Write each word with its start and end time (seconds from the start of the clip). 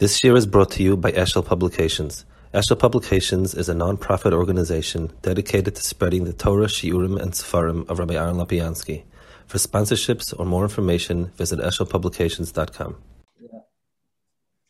This 0.00 0.24
year 0.24 0.34
is 0.34 0.44
brought 0.44 0.72
to 0.72 0.82
you 0.82 0.96
by 0.96 1.12
Eshel 1.12 1.46
Publications. 1.46 2.24
Eshel 2.52 2.76
Publications 2.76 3.54
is 3.54 3.68
a 3.68 3.74
non-profit 3.74 4.32
organization 4.32 5.12
dedicated 5.22 5.76
to 5.76 5.82
spreading 5.82 6.24
the 6.24 6.32
Torah, 6.32 6.66
Shiurim, 6.66 7.16
and 7.22 7.30
Sefarim 7.30 7.88
of 7.88 8.00
Rabbi 8.00 8.14
Aaron 8.14 8.34
Lopiansky. 8.34 9.04
For 9.46 9.58
sponsorships 9.58 10.34
or 10.36 10.46
more 10.46 10.64
information, 10.64 11.26
visit 11.36 11.60
eshelpublications.com. 11.60 12.96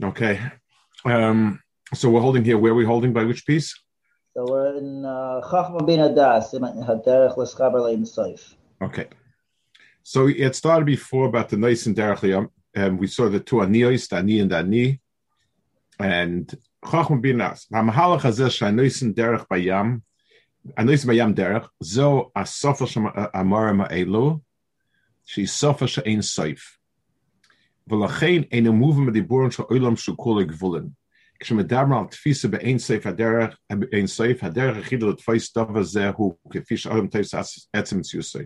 Okay. 0.02 0.40
Um, 1.06 1.62
so 1.94 2.10
we're 2.10 2.20
holding 2.20 2.44
here. 2.44 2.58
Where 2.58 2.72
are 2.72 2.74
we 2.74 2.84
holding? 2.84 3.14
By 3.14 3.24
which 3.24 3.46
piece? 3.46 3.74
So 4.36 4.44
we're 4.46 4.76
in 4.76 5.06
uh, 5.06 5.40
Chachma 5.50 5.86
bin 5.86 6.00
Adas, 6.00 6.52
Haderech 6.52 7.38
L'Schaber 7.38 7.80
Leim 7.80 8.02
Soif. 8.02 8.56
Okay. 8.82 9.06
So 10.02 10.26
it 10.26 10.54
started 10.54 10.84
before 10.84 11.28
about 11.28 11.48
the 11.48 11.56
Nice 11.56 11.86
and 11.86 11.96
Derech 11.96 12.50
um, 12.76 12.98
we 12.98 13.06
saw 13.06 13.28
the 13.28 13.40
two 13.40 13.56
aniyos, 13.56 14.08
the 14.08 14.16
ani 14.16 14.40
and 14.40 14.50
the 14.50 14.56
ani, 14.56 15.00
and 15.99 16.53
Chachma 16.83 17.21
bin 17.21 17.37
Nas. 17.37 17.67
Hamahalach 17.73 18.21
hazeh 18.21 18.49
shanoisen 18.49 19.13
derech 19.13 19.47
bayam, 19.47 20.01
anoisen 20.77 21.07
bayam 21.07 21.33
derech, 21.33 21.67
zo 21.83 22.31
asofa 22.35 22.87
shem 22.87 23.07
amara 23.33 23.73
ma'elu, 23.73 24.41
she's 25.25 25.51
sofa 25.51 25.87
she'ein 25.87 26.19
soif. 26.19 26.75
ולכן 27.91 28.41
אין 28.51 28.67
המובן 28.67 29.05
בדיבורים 29.05 29.51
של 29.51 29.63
עולם 29.63 29.95
שהוא 29.95 30.17
כל 30.17 30.41
הגבולן. 30.41 30.87
כשמדבר 31.39 31.97
על 31.99 32.05
תפיסה 32.11 32.47
באין 32.47 32.79
סעיף 32.79 33.05
הדרך, 33.07 33.57
אין 33.91 34.07
סעיף 34.07 34.43
הדרך 34.43 34.77
היחידה 34.77 35.07
לתפוס 35.07 35.57
דבר 35.57 35.83
זה 35.83 36.09
הוא 36.09 36.35
כפי 36.49 36.77
שאדם 36.77 37.07
תפס 37.07 37.69
עצם 37.73 38.01
ציוסי. 38.01 38.45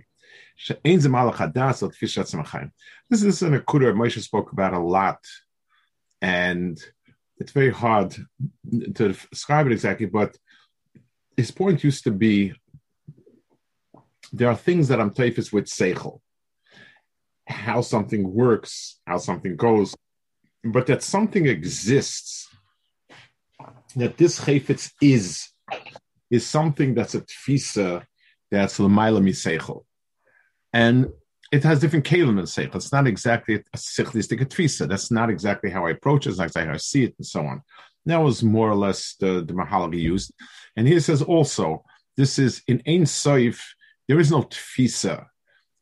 שאין 0.55 0.99
זה 0.99 1.09
מהלך 1.09 1.41
הדס 1.41 1.84
על 1.84 1.89
תפיסה 1.89 2.21
עצם 2.21 2.39
החיים. 2.39 2.67
This 3.13 3.17
is 3.17 3.43
an 3.43 3.53
akuda 3.53 3.93
Moshe 3.93 4.21
spoke 4.21 4.52
about 4.53 4.73
a 4.73 4.80
lot, 4.80 5.21
and 6.21 6.77
it's 7.38 7.52
very 7.52 7.70
hard 7.70 8.15
to 8.95 9.15
describe 9.30 9.66
it 9.66 9.73
exactly, 9.73 10.06
but 10.06 10.37
his 11.37 11.51
point 11.51 11.85
used 11.85 12.04
to 12.04 12.10
be 12.10 12.52
there 14.32 14.49
are 14.49 14.57
things 14.57 14.88
that 14.88 15.01
I'm 15.01 15.12
typhus 15.12 15.52
with 15.52 15.66
seichel, 15.66 16.21
how 17.46 17.80
something 17.80 18.32
works, 18.32 19.01
how 19.07 19.18
something 19.18 19.57
goes, 19.57 19.95
but 20.65 20.87
that 20.88 21.02
something 21.02 21.46
exists, 21.46 22.49
that 23.96 24.16
this 24.18 24.40
chayfetz 24.40 24.93
is, 25.01 25.49
is 26.30 26.46
something 26.46 26.95
that's 26.95 27.15
a 27.15 27.23
tfisa 27.23 28.05
that's 28.51 28.79
l'mayla 28.79 29.23
miseichel. 29.23 29.84
And 30.73 31.09
it 31.51 31.65
has 31.65 31.80
different 31.80 32.04
kalim 32.04 32.38
in 32.38 32.45
seichel. 32.45 32.77
It's 32.77 32.93
not 32.93 33.07
exactly 33.07 33.57
a 33.57 33.77
sichlistic 33.77 34.41
tfisa. 34.41 34.88
That's 34.88 35.10
not 35.10 35.30
exactly 35.30 35.71
how 35.71 35.87
I 35.87 35.90
approach 35.90 36.27
it. 36.27 36.30
It's 36.30 36.38
not 36.38 36.46
exactly 36.46 36.68
how 36.68 36.74
I 36.74 36.79
see 36.79 37.05
it, 37.05 37.15
and 37.18 37.27
so 37.27 37.40
on. 37.40 37.63
That 38.07 38.18
was 38.18 38.43
more 38.43 38.71
or 38.71 38.74
less 38.74 39.15
the, 39.21 39.45
the 39.45 39.96
used. 39.96 40.32
And 40.77 40.87
he 40.87 40.99
says 41.01 41.23
also, 41.23 41.85
this 42.16 42.38
is 42.38 42.63
in 42.66 42.82
Ein 42.87 43.05
Soif, 43.05 43.60
there 44.07 44.18
is 44.18 44.30
no 44.30 44.43
tfisa. 44.43 45.27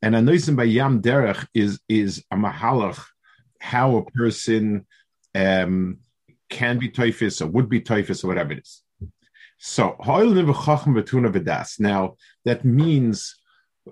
And 0.03 0.14
a 0.14 0.20
noisim 0.20 0.56
by 0.56 0.64
Yam 0.64 1.03
Derech 1.03 1.47
is, 1.55 1.80
is 1.89 2.25
a 2.30 2.36
mahalach, 2.36 3.03
how 3.61 3.97
a 3.97 4.05
person 4.11 4.86
um, 5.34 5.98
can 6.48 6.78
be 6.78 6.89
typhus 6.89 7.41
or 7.41 7.48
would 7.48 7.69
be 7.69 7.80
typhus 7.80 8.23
or 8.25 8.28
whatever 8.28 8.53
it 8.53 8.58
is. 8.58 8.83
So, 9.58 9.97
now 11.78 12.17
that 12.45 12.64
means 12.64 13.36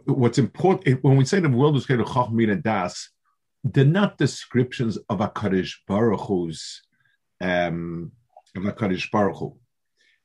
what's 0.04 0.38
important 0.38 1.02
when 1.02 1.16
we 1.16 1.24
say 1.24 1.40
the 1.40 1.48
world 1.48 1.76
is 1.76 1.86
created 1.86 2.06
chachmin 2.06 2.50
and 2.50 2.62
das, 2.62 3.10
they're 3.62 3.84
not 3.84 4.18
descriptions 4.18 4.98
of 5.08 5.20
a 5.20 5.28
kaddish 5.28 5.82
baruch 5.86 6.20
Hu's 6.20 6.82
um, 7.40 8.12
of 8.56 8.76
kaddish 8.76 9.10
baruch 9.10 9.36
Hu. 9.36 9.56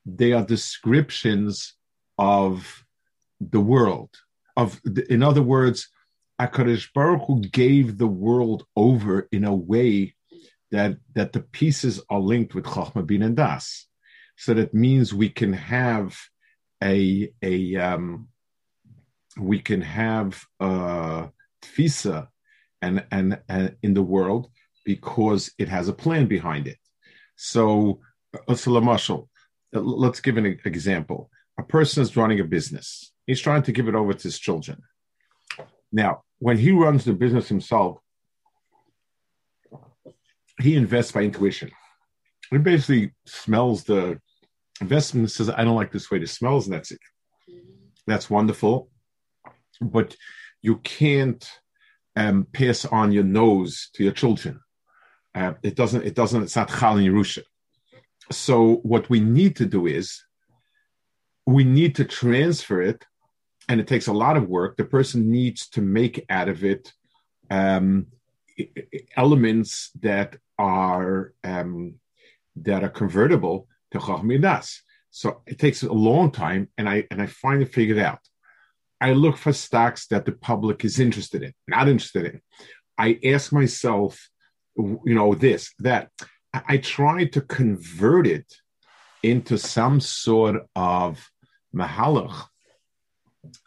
They 0.04 0.32
are 0.32 0.44
descriptions 0.44 1.74
of 2.18 2.84
the 3.40 3.60
world. 3.60 4.10
Of 4.56 4.80
in 5.08 5.22
other 5.22 5.42
words, 5.42 5.88
Akadosh 6.40 6.88
Baruch 6.94 7.22
Hu 7.26 7.40
gave 7.40 7.98
the 7.98 8.06
world 8.06 8.66
over 8.76 9.28
in 9.30 9.44
a 9.44 9.54
way 9.54 10.14
that 10.70 10.96
that 11.14 11.32
the 11.32 11.40
pieces 11.40 12.00
are 12.08 12.20
linked 12.20 12.54
with 12.54 12.64
Chachma 12.64 13.06
Bin 13.06 13.22
and 13.22 13.36
Das. 13.36 13.86
So 14.36 14.54
that 14.54 14.72
means 14.74 15.12
we 15.12 15.28
can 15.28 15.52
have 15.52 16.18
a 16.82 17.32
a 17.42 17.76
um, 17.76 18.28
we 19.40 19.58
can 19.58 19.80
have 19.80 20.44
uh, 20.60 21.28
tfisa 21.62 22.28
and, 22.82 23.04
and 23.10 23.40
and 23.48 23.76
in 23.82 23.94
the 23.94 24.02
world 24.02 24.50
because 24.84 25.50
it 25.58 25.68
has 25.68 25.88
a 25.88 25.92
plan 25.92 26.26
behind 26.26 26.66
it. 26.66 26.78
So, 27.36 28.00
uh, 28.34 28.54
let's 29.72 30.20
give 30.20 30.36
an 30.36 30.58
example. 30.64 31.30
A 31.58 31.62
person 31.62 32.02
is 32.02 32.16
running 32.16 32.40
a 32.40 32.44
business. 32.44 33.12
He's 33.26 33.40
trying 33.40 33.62
to 33.64 33.72
give 33.72 33.88
it 33.88 33.94
over 33.94 34.12
to 34.12 34.22
his 34.22 34.38
children. 34.38 34.82
Now, 35.92 36.22
when 36.38 36.56
he 36.56 36.70
runs 36.70 37.04
the 37.04 37.12
business 37.12 37.48
himself, 37.48 37.98
he 40.60 40.76
invests 40.76 41.12
by 41.12 41.22
intuition. 41.22 41.70
He 42.50 42.58
basically 42.58 43.12
smells 43.26 43.84
the 43.84 44.20
investment 44.80 45.24
and 45.24 45.30
says, 45.30 45.50
I 45.50 45.64
don't 45.64 45.76
like 45.76 45.92
this 45.92 46.10
way 46.10 46.18
it 46.18 46.28
smells, 46.28 46.66
and 46.66 46.74
that's 46.74 46.90
it. 46.90 47.00
That's 48.06 48.30
wonderful 48.30 48.90
but 49.80 50.16
you 50.62 50.76
can't 50.78 51.48
um, 52.16 52.46
pass 52.52 52.84
on 52.84 53.12
your 53.12 53.24
nose 53.24 53.88
to 53.94 54.04
your 54.04 54.12
children. 54.12 54.60
Uh, 55.34 55.54
it 55.62 55.76
doesn't. 55.76 56.04
It 56.04 56.14
doesn't. 56.14 56.42
It's 56.42 56.56
not 56.56 56.68
chal 56.68 56.98
in 56.98 57.04
Yerusha. 57.04 57.42
So 58.30 58.76
what 58.82 59.08
we 59.08 59.20
need 59.20 59.56
to 59.56 59.66
do 59.66 59.86
is 59.86 60.22
we 61.46 61.64
need 61.64 61.94
to 61.96 62.04
transfer 62.04 62.82
it, 62.82 63.04
and 63.68 63.80
it 63.80 63.86
takes 63.86 64.08
a 64.08 64.12
lot 64.12 64.36
of 64.36 64.48
work. 64.48 64.76
The 64.76 64.84
person 64.84 65.30
needs 65.30 65.68
to 65.70 65.80
make 65.80 66.24
out 66.28 66.48
of 66.48 66.64
it 66.64 66.92
um, 67.50 68.06
elements 69.16 69.90
that 70.00 70.36
are 70.58 71.32
um, 71.44 71.94
that 72.56 72.82
are 72.84 72.88
convertible 72.88 73.68
to 73.92 73.98
chachmidas. 73.98 74.80
So 75.10 75.42
it 75.46 75.58
takes 75.58 75.82
a 75.82 75.92
long 75.92 76.30
time, 76.30 76.68
and 76.76 76.88
I 76.88 77.06
and 77.10 77.22
I 77.22 77.26
finally 77.26 77.66
figured 77.66 77.98
out 77.98 78.20
I 79.00 79.12
look 79.12 79.36
for 79.36 79.52
stocks 79.52 80.06
that 80.08 80.24
the 80.24 80.32
public 80.32 80.84
is 80.84 81.00
interested 81.00 81.42
in, 81.42 81.54
not 81.66 81.88
interested 81.88 82.26
in. 82.26 82.40
I 82.98 83.18
ask 83.24 83.52
myself, 83.52 84.28
you 84.76 85.14
know, 85.14 85.34
this, 85.34 85.72
that. 85.78 86.10
I, 86.52 86.78
try 86.78 87.26
to 87.26 87.40
convert 87.42 88.26
it 88.26 88.52
into 89.22 89.56
some 89.56 90.00
sort 90.00 90.66
of 90.74 91.24
mahalach 91.72 92.46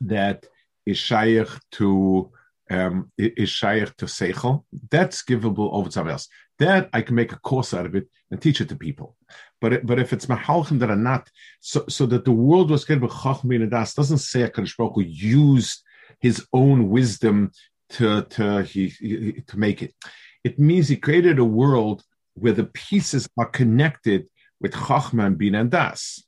that 0.01 0.45
is 0.85 0.97
shaykh 0.97 1.47
to 1.71 2.31
um, 2.73 3.11
is 3.17 3.49
shaykh 3.49 3.95
to 3.97 4.05
seichel. 4.05 4.63
That's 4.89 5.23
givable 5.23 5.69
over 5.73 5.89
to 5.89 6.09
else. 6.09 6.27
That 6.59 6.89
I 6.93 7.01
can 7.01 7.15
make 7.15 7.31
a 7.31 7.39
course 7.39 7.73
out 7.73 7.85
of 7.85 7.95
it 7.95 8.07
and 8.31 8.41
teach 8.41 8.61
it 8.61 8.69
to 8.69 8.75
people. 8.75 9.15
But 9.61 9.85
but 9.85 9.99
if 9.99 10.13
it's 10.13 10.25
mahalchim 10.25 10.79
that 10.79 10.89
are 10.89 10.95
not, 10.95 11.29
so 11.59 11.85
so 11.87 12.05
that 12.07 12.25
the 12.25 12.31
world 12.31 12.69
was 12.69 12.85
kind 12.85 13.03
of 13.03 13.11
chachmin 13.11 13.61
and 13.61 13.71
das 13.71 13.93
doesn't 13.93 14.19
say 14.19 14.41
Hakadosh 14.41 14.77
Baruch 14.77 14.95
Hu 14.95 15.01
used 15.01 15.83
his 16.19 16.45
own 16.53 16.89
wisdom 16.89 17.51
to 17.91 18.23
to 18.23 18.63
he, 18.63 18.89
he, 18.89 19.43
to 19.47 19.59
make 19.59 19.81
it. 19.81 19.93
It 20.43 20.59
means 20.59 20.87
he 20.87 20.97
created 20.97 21.39
a 21.39 21.45
world 21.45 22.03
where 22.33 22.53
the 22.53 22.65
pieces 22.65 23.27
are 23.37 23.45
connected 23.45 24.27
with 24.59 24.73
chachma 24.73 25.27
and 25.27 25.37
bin 25.37 25.55
and 25.55 25.71
das. 25.71 26.23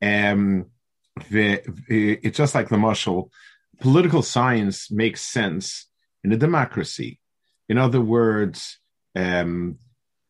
Um, 0.00 0.66
it's 1.30 2.36
just 2.36 2.54
like 2.54 2.68
the 2.68 2.78
marshal. 2.78 3.30
Political 3.80 4.22
science 4.22 4.90
makes 4.90 5.20
sense 5.20 5.86
in 6.24 6.32
a 6.32 6.36
democracy. 6.36 7.20
In 7.68 7.78
other 7.78 8.00
words, 8.00 8.78
um, 9.14 9.78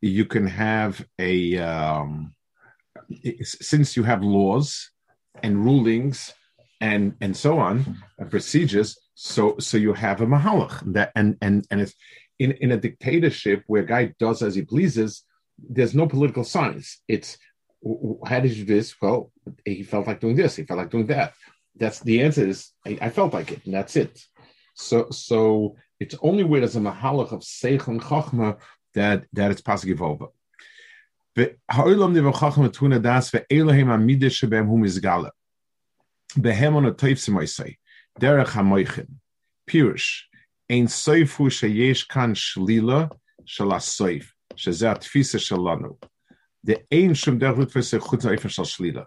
you 0.01 0.25
can 0.25 0.47
have 0.47 1.05
a 1.19 1.59
um, 1.59 2.35
since 3.43 3.97
you 3.97 4.03
have 4.03 4.23
laws 4.23 4.91
and 5.43 5.65
rulings 5.65 6.33
and 6.81 7.15
and 7.21 7.37
so 7.37 7.59
on 7.59 8.03
and 8.19 8.31
procedures 8.31 8.99
so 9.15 9.57
so 9.59 9.77
you 9.77 9.93
have 9.93 10.21
a 10.21 10.27
mahalach 10.27 10.93
that 10.93 11.11
and 11.15 11.37
and 11.41 11.67
and 11.71 11.81
it's 11.81 11.95
in 12.39 12.53
in 12.53 12.73
a 12.73 12.77
dictatorship 12.77 13.63
where 13.67 13.83
a 13.83 13.87
guy 13.87 14.15
does 14.19 14.43
as 14.43 14.55
he 14.55 14.63
pleases 14.63 15.25
there's 15.59 15.95
no 15.95 16.07
political 16.07 16.45
science. 16.45 17.01
It's 17.09 17.39
how 18.27 18.41
did 18.41 18.53
you 18.53 18.65
do 18.65 18.75
this? 18.75 18.95
Well 19.01 19.33
he 19.65 19.83
felt 19.83 20.07
like 20.07 20.21
doing 20.21 20.37
this 20.37 20.57
he 20.57 20.65
felt 20.65 20.79
like 20.79 20.91
doing 20.91 21.07
that 21.07 21.33
that's 21.79 22.01
the 22.01 22.23
answer 22.23 22.47
is 22.47 22.71
I, 22.87 22.99
I, 23.01 23.11
felt 23.11 23.33
like 23.35 23.53
it, 23.53 23.65
and 23.65 23.75
that's 23.75 23.97
it. 23.97 24.25
So 24.75 25.11
so 25.11 25.77
it's 26.01 26.15
only 26.23 26.45
where 26.45 26.61
there's 26.61 26.77
a 26.77 26.81
mahalach 26.81 27.33
of 27.33 27.41
seich 27.41 27.87
and 27.89 28.01
chachma 28.01 28.59
that 28.95 29.25
that 29.33 29.51
it's 29.51 29.61
possible 29.61 30.07
over. 30.07 30.27
Derech 38.21 38.47
hamoichin. 38.47 39.09
Pirush. 39.69 40.23
Ein 40.71 40.87
soifu 40.87 41.51
sheyesh 41.51 42.09
kan 42.09 42.35
shlila 42.35 43.11
shela 43.45 43.79
soif. 43.79 44.27
Shezeh 44.55 44.95
atfisa 44.95 45.39
shelanu. 45.39 45.97
The 46.65 46.83
ein 46.91 47.15
shum 47.15 47.39
derech 47.39 47.57
lutfese 47.57 48.01
chutz 48.01 48.25
oifen 48.25 48.51
shel 48.51 48.65
shlila. 48.65 49.07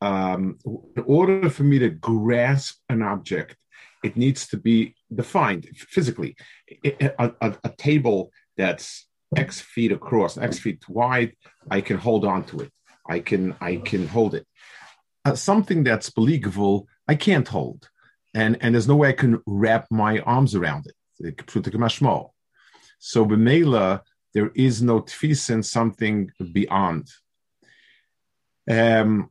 um, 0.00 0.58
in 0.64 1.04
order 1.06 1.50
for 1.50 1.64
me 1.64 1.78
to 1.78 1.90
grasp 1.90 2.78
an 2.88 3.02
object, 3.02 3.56
it 4.04 4.16
needs 4.16 4.46
to 4.48 4.56
be 4.56 4.94
defined 5.12 5.66
physically. 5.74 6.36
A, 6.84 7.12
a, 7.18 7.56
a, 7.64 7.68
table 7.78 8.30
that's 8.56 9.06
X 9.36 9.60
feet 9.60 9.90
across, 9.92 10.38
X 10.38 10.58
feet 10.58 10.88
wide, 10.88 11.32
I 11.70 11.80
can 11.80 11.98
hold 11.98 12.24
on 12.24 12.44
to 12.44 12.60
it. 12.60 12.72
I 13.08 13.20
can 13.20 13.56
I 13.60 13.76
can 13.76 14.06
hold 14.06 14.34
it. 14.34 14.46
Uh, 15.24 15.34
something 15.34 15.82
that's 15.82 16.10
believable, 16.10 16.86
I 17.08 17.14
can't 17.14 17.48
hold, 17.48 17.88
and 18.34 18.56
and 18.60 18.74
there's 18.74 18.88
no 18.88 18.96
way 18.96 19.08
I 19.08 19.12
can 19.12 19.42
wrap 19.46 19.86
my 19.90 20.20
arms 20.20 20.54
around 20.54 20.86
it. 20.86 20.94
So 22.98 23.26
b'meila, 23.26 24.02
there 24.34 24.50
is 24.54 24.82
no 24.82 25.00
tfis 25.00 25.50
and 25.50 25.64
something 25.64 26.30
beyond. 26.52 27.08
Um, 28.70 29.30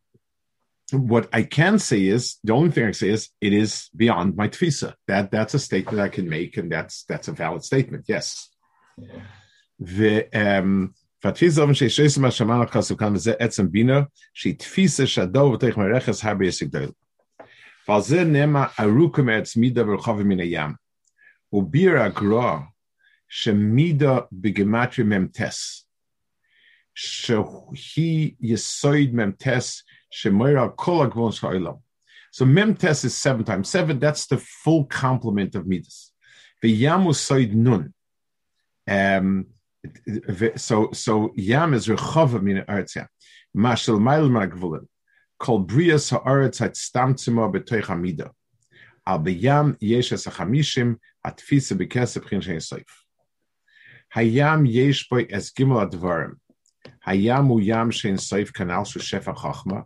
what 0.93 1.29
I 1.33 1.43
can 1.43 1.79
say 1.79 2.07
is 2.07 2.39
the 2.45 2.53
only 2.53 2.71
thing 2.71 2.87
I 2.87 2.93
say 2.93 3.11
is 3.11 3.31
it 3.41 3.53
is 3.53 3.89
beyond 3.97 4.37
my 4.37 4.49
tfisa. 4.49 4.95
That 5.09 5.31
that's 5.31 5.55
a 5.55 5.59
statement 5.59 6.01
I 6.01 6.09
can 6.09 6.29
make, 6.29 6.57
and 6.57 6.71
that's 6.71 7.05
that's 7.05 7.29
a 7.29 7.33
valid 7.33 7.65
statement. 7.65 8.05
Yes. 8.09 8.51
The 9.79 10.29
um, 10.35 10.95
והתפיסה 11.25 11.63
אופן 11.63 11.75
שיש 11.75 12.19
מה 12.19 12.31
שאמרנו 12.31 12.63
לך 12.65 12.81
סוכן 12.81 13.13
וזה 13.13 13.33
עצם 13.39 13.71
בינה, 13.71 14.01
שהיא 14.35 14.59
תפיסה 14.59 15.07
שהדור 15.07 15.53
ותך 15.53 15.77
מרכס 15.77 16.25
הרבה 16.25 16.47
יסק 16.47 16.67
דל. 16.67 16.91
ועל 17.89 18.01
זה 18.01 18.25
נאמר 18.25 18.65
ארוכה 18.81 19.23
מעץ 19.23 19.57
מידה 19.57 19.89
ורחוב 19.89 20.23
מן 20.23 20.41
הים. 20.41 20.71
וביר 21.53 21.99
הגרוע 21.99 22.61
שמידה 23.29 24.19
בגמטרי 24.33 25.05
ממטס, 25.05 25.89
שהיא 26.95 28.35
יסוד 28.41 29.13
ממטס 29.13 29.83
so 32.32 32.46
Mem 32.46 32.76
Tes 32.76 33.04
is 33.04 33.16
seven 33.16 33.44
times 33.44 33.70
seven. 33.70 34.00
That's 34.00 34.28
the 34.28 34.38
full 34.38 34.86
complement 34.86 35.56
of 35.56 35.68
Midas. 35.68 36.12
The 36.62 36.84
Yamu 36.84 37.16
Said 37.16 37.56
Nun. 37.56 37.94
Um, 38.88 39.48
so 40.56 40.90
so 40.92 41.34
Yam 41.36 41.74
is 41.74 41.88
Rechava 41.88 42.42
Min 42.42 42.64
Eretz 42.64 43.06
Mashal 43.56 44.02
Mail 44.02 44.30
Brias 45.66 46.12
Ha'aretz 46.12 46.60
Hat 46.60 46.74
Stamtzima 46.74 47.52
Al 49.06 49.28
Yesh 49.28 50.12
Shein 50.12 50.98
Hayam 54.16 54.72
Yesh 54.72 55.08
Es 55.30 55.52
Gimel 55.52 55.90
Advarim. 55.90 56.36
Hayam 57.06 57.48
Shein 57.92 58.18
Kanal 58.52 58.86
Shu 58.86 59.00
Shefa 59.00 59.36
Chachma. 59.36 59.86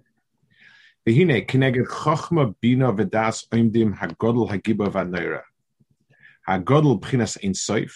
והנה, 1.07 1.33
כנגד 1.47 1.85
חוכמה, 1.85 2.41
בינה 2.61 2.89
ודס 2.97 3.53
עומדים 3.53 3.93
הגודל 3.99 4.53
הגיבה 4.53 4.85
והנרא. 4.91 5.37
הגודל 6.47 6.99
בחינס 7.01 7.37
אינסוף, 7.37 7.91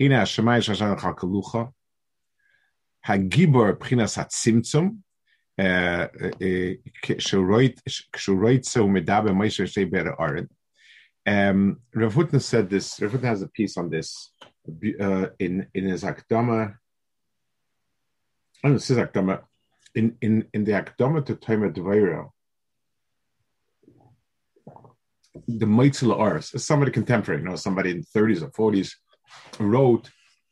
הנה 0.00 0.22
השמיים 0.22 0.62
שעשן 0.62 0.92
לך 0.92 1.08
כלוך, 1.16 1.56
הגיבור 3.04 3.72
בחינס 3.80 4.18
הצמצום, 4.18 4.96
כשרויצה 8.12 8.82
ומדע 8.82 9.20
במיישר 9.20 9.66
שתי 9.66 9.84
בר 9.84 10.04
אורן. 10.18 10.44
Rav 11.28 12.14
Hutner 12.14 12.40
said 12.40 12.70
this, 12.70 13.00
Rav 13.00 13.10
Hutner 13.12 13.24
has 13.24 13.42
a 13.42 13.48
piece 13.48 13.76
on 13.76 13.90
this 13.90 14.32
uh, 15.00 15.26
in, 15.40 15.66
in 15.74 15.84
his 15.84 16.04
Akdama, 16.04 16.76
I 18.62 18.68
don't 18.68 18.72
know, 18.72 18.72
this 18.74 18.90
is 18.90 18.98
Akdama, 18.98 19.42
in, 19.96 20.16
in, 20.20 20.46
in 20.54 20.64
the 20.64 20.72
Akdama 20.72 21.24
to 21.26 21.34
Tomer 21.34 21.72
Dvaira, 21.72 22.30
the 25.48 25.66
Meitzela 25.66 26.18
Ars, 26.18 26.52
somebody 26.64 26.92
contemporary, 26.92 27.40
you 27.40 27.48
know, 27.48 27.56
somebody 27.56 27.90
in 27.90 28.00
the 28.02 28.18
30s 28.18 28.42
or 28.42 28.72
40s, 28.72 28.92
wrote 29.58 30.10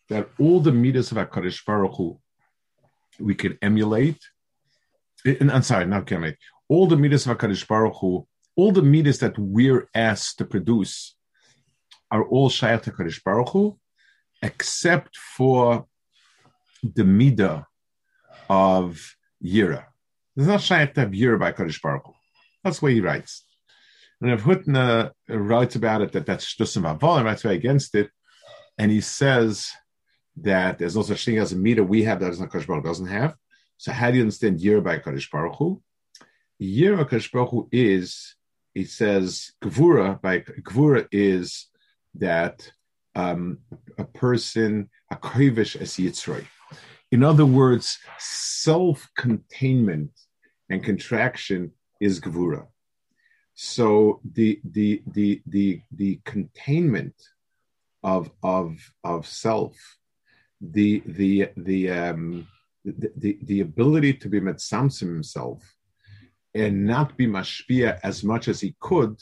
that 0.08 0.28
all 0.38 0.60
the 0.60 0.72
meters 0.72 1.12
of 1.12 1.18
HaKadosh 1.18 1.64
Baruch 1.64 1.96
Hu 1.96 2.18
we 3.18 3.34
could 3.34 3.58
emulate 3.62 4.18
eh, 5.26 5.36
And 5.40 5.50
I'm 5.50 5.62
sorry, 5.62 5.86
not 5.86 6.06
Kemet. 6.06 6.36
All 6.68 6.86
the 6.86 6.96
midas 6.96 7.26
of 7.26 7.36
Hakadosh 7.36 7.66
Baruch 7.66 7.96
Hu, 8.00 8.26
all 8.56 8.72
the 8.72 8.82
midas 8.82 9.18
that 9.18 9.38
we're 9.38 9.88
asked 9.94 10.38
to 10.38 10.44
produce, 10.44 11.14
are 12.10 12.24
all 12.24 12.48
shayat 12.48 12.84
Hakadosh 12.84 13.22
Baruch 13.22 13.50
Hu, 13.50 13.78
except 14.42 15.16
for 15.16 15.86
the 16.82 17.02
midah 17.02 17.64
of 18.48 19.14
Yira. 19.44 19.84
There's 20.34 20.48
not 20.48 20.60
shayat 20.60 20.94
to 20.94 21.00
have 21.00 21.10
Yira 21.10 21.38
by 21.38 21.52
Hakadosh 21.52 21.80
Baruch 21.82 22.06
Hu. 22.06 22.12
That's 22.62 22.82
way 22.82 22.94
he 22.94 23.00
writes. 23.00 23.44
And 24.20 24.30
if 24.30 24.42
Hutner 24.42 25.10
writes 25.28 25.76
about 25.76 26.00
it 26.02 26.12
that 26.12 26.26
that's 26.26 26.54
just 26.54 26.76
about 26.76 27.00
volume, 27.00 27.26
writes 27.26 27.44
way 27.44 27.54
against 27.54 27.94
it, 27.94 28.10
and 28.78 28.90
he 28.90 29.00
says 29.00 29.70
that 30.38 30.78
there's 30.78 30.96
no 30.96 31.02
such 31.02 31.24
thing 31.24 31.38
as 31.38 31.52
a 31.52 31.56
meter 31.56 31.84
we 31.84 32.04
have 32.04 32.20
that 32.20 32.32
Hakadosh 32.32 32.66
Baruch 32.66 32.84
doesn't 32.84 33.06
have. 33.06 33.36
So 33.76 33.92
how 33.92 34.10
do 34.10 34.16
you 34.16 34.22
understand 34.22 34.60
Yir 34.60 34.80
by 34.80 34.98
Kadosh 34.98 35.30
Baruch 35.30 35.56
Hu? 35.56 35.82
Yir 36.58 36.96
by 36.96 37.04
Kadosh 37.04 37.30
Baruch 37.30 37.50
Hu 37.50 37.68
is, 37.70 38.34
it 38.74 38.88
says, 38.88 39.52
Gvura 39.62 40.20
by 40.20 40.40
Gvura 40.40 41.06
is 41.12 41.68
that 42.14 42.70
um, 43.14 43.58
a 43.98 44.04
person, 44.04 44.90
a 45.10 45.16
kovish 45.16 45.76
as 45.80 45.94
yitzroi. 45.94 46.46
In 47.14 47.22
other 47.22 47.46
words, 47.46 47.86
self-containment 48.18 50.10
and 50.68 50.82
contraction 50.82 51.70
is 52.00 52.18
Gvura. 52.18 52.66
So 53.54 54.20
the 54.38 54.60
the 54.64 55.00
the 55.16 55.40
the 55.46 55.80
the 56.00 56.20
containment 56.24 57.14
of 58.02 58.32
of 58.42 58.66
of 59.04 59.28
self, 59.28 59.76
the 60.60 61.04
the 61.06 61.50
the 61.56 61.80
um, 61.88 62.48
the, 62.84 63.12
the, 63.22 63.38
the 63.42 63.60
ability 63.60 64.14
to 64.14 64.28
be 64.28 64.40
metzamsim 64.40 65.08
himself 65.14 65.60
and 66.52 66.84
not 66.84 67.16
be 67.16 67.28
mashpia 67.28 68.00
as 68.02 68.24
much 68.24 68.48
as 68.48 68.60
he 68.60 68.74
could, 68.80 69.14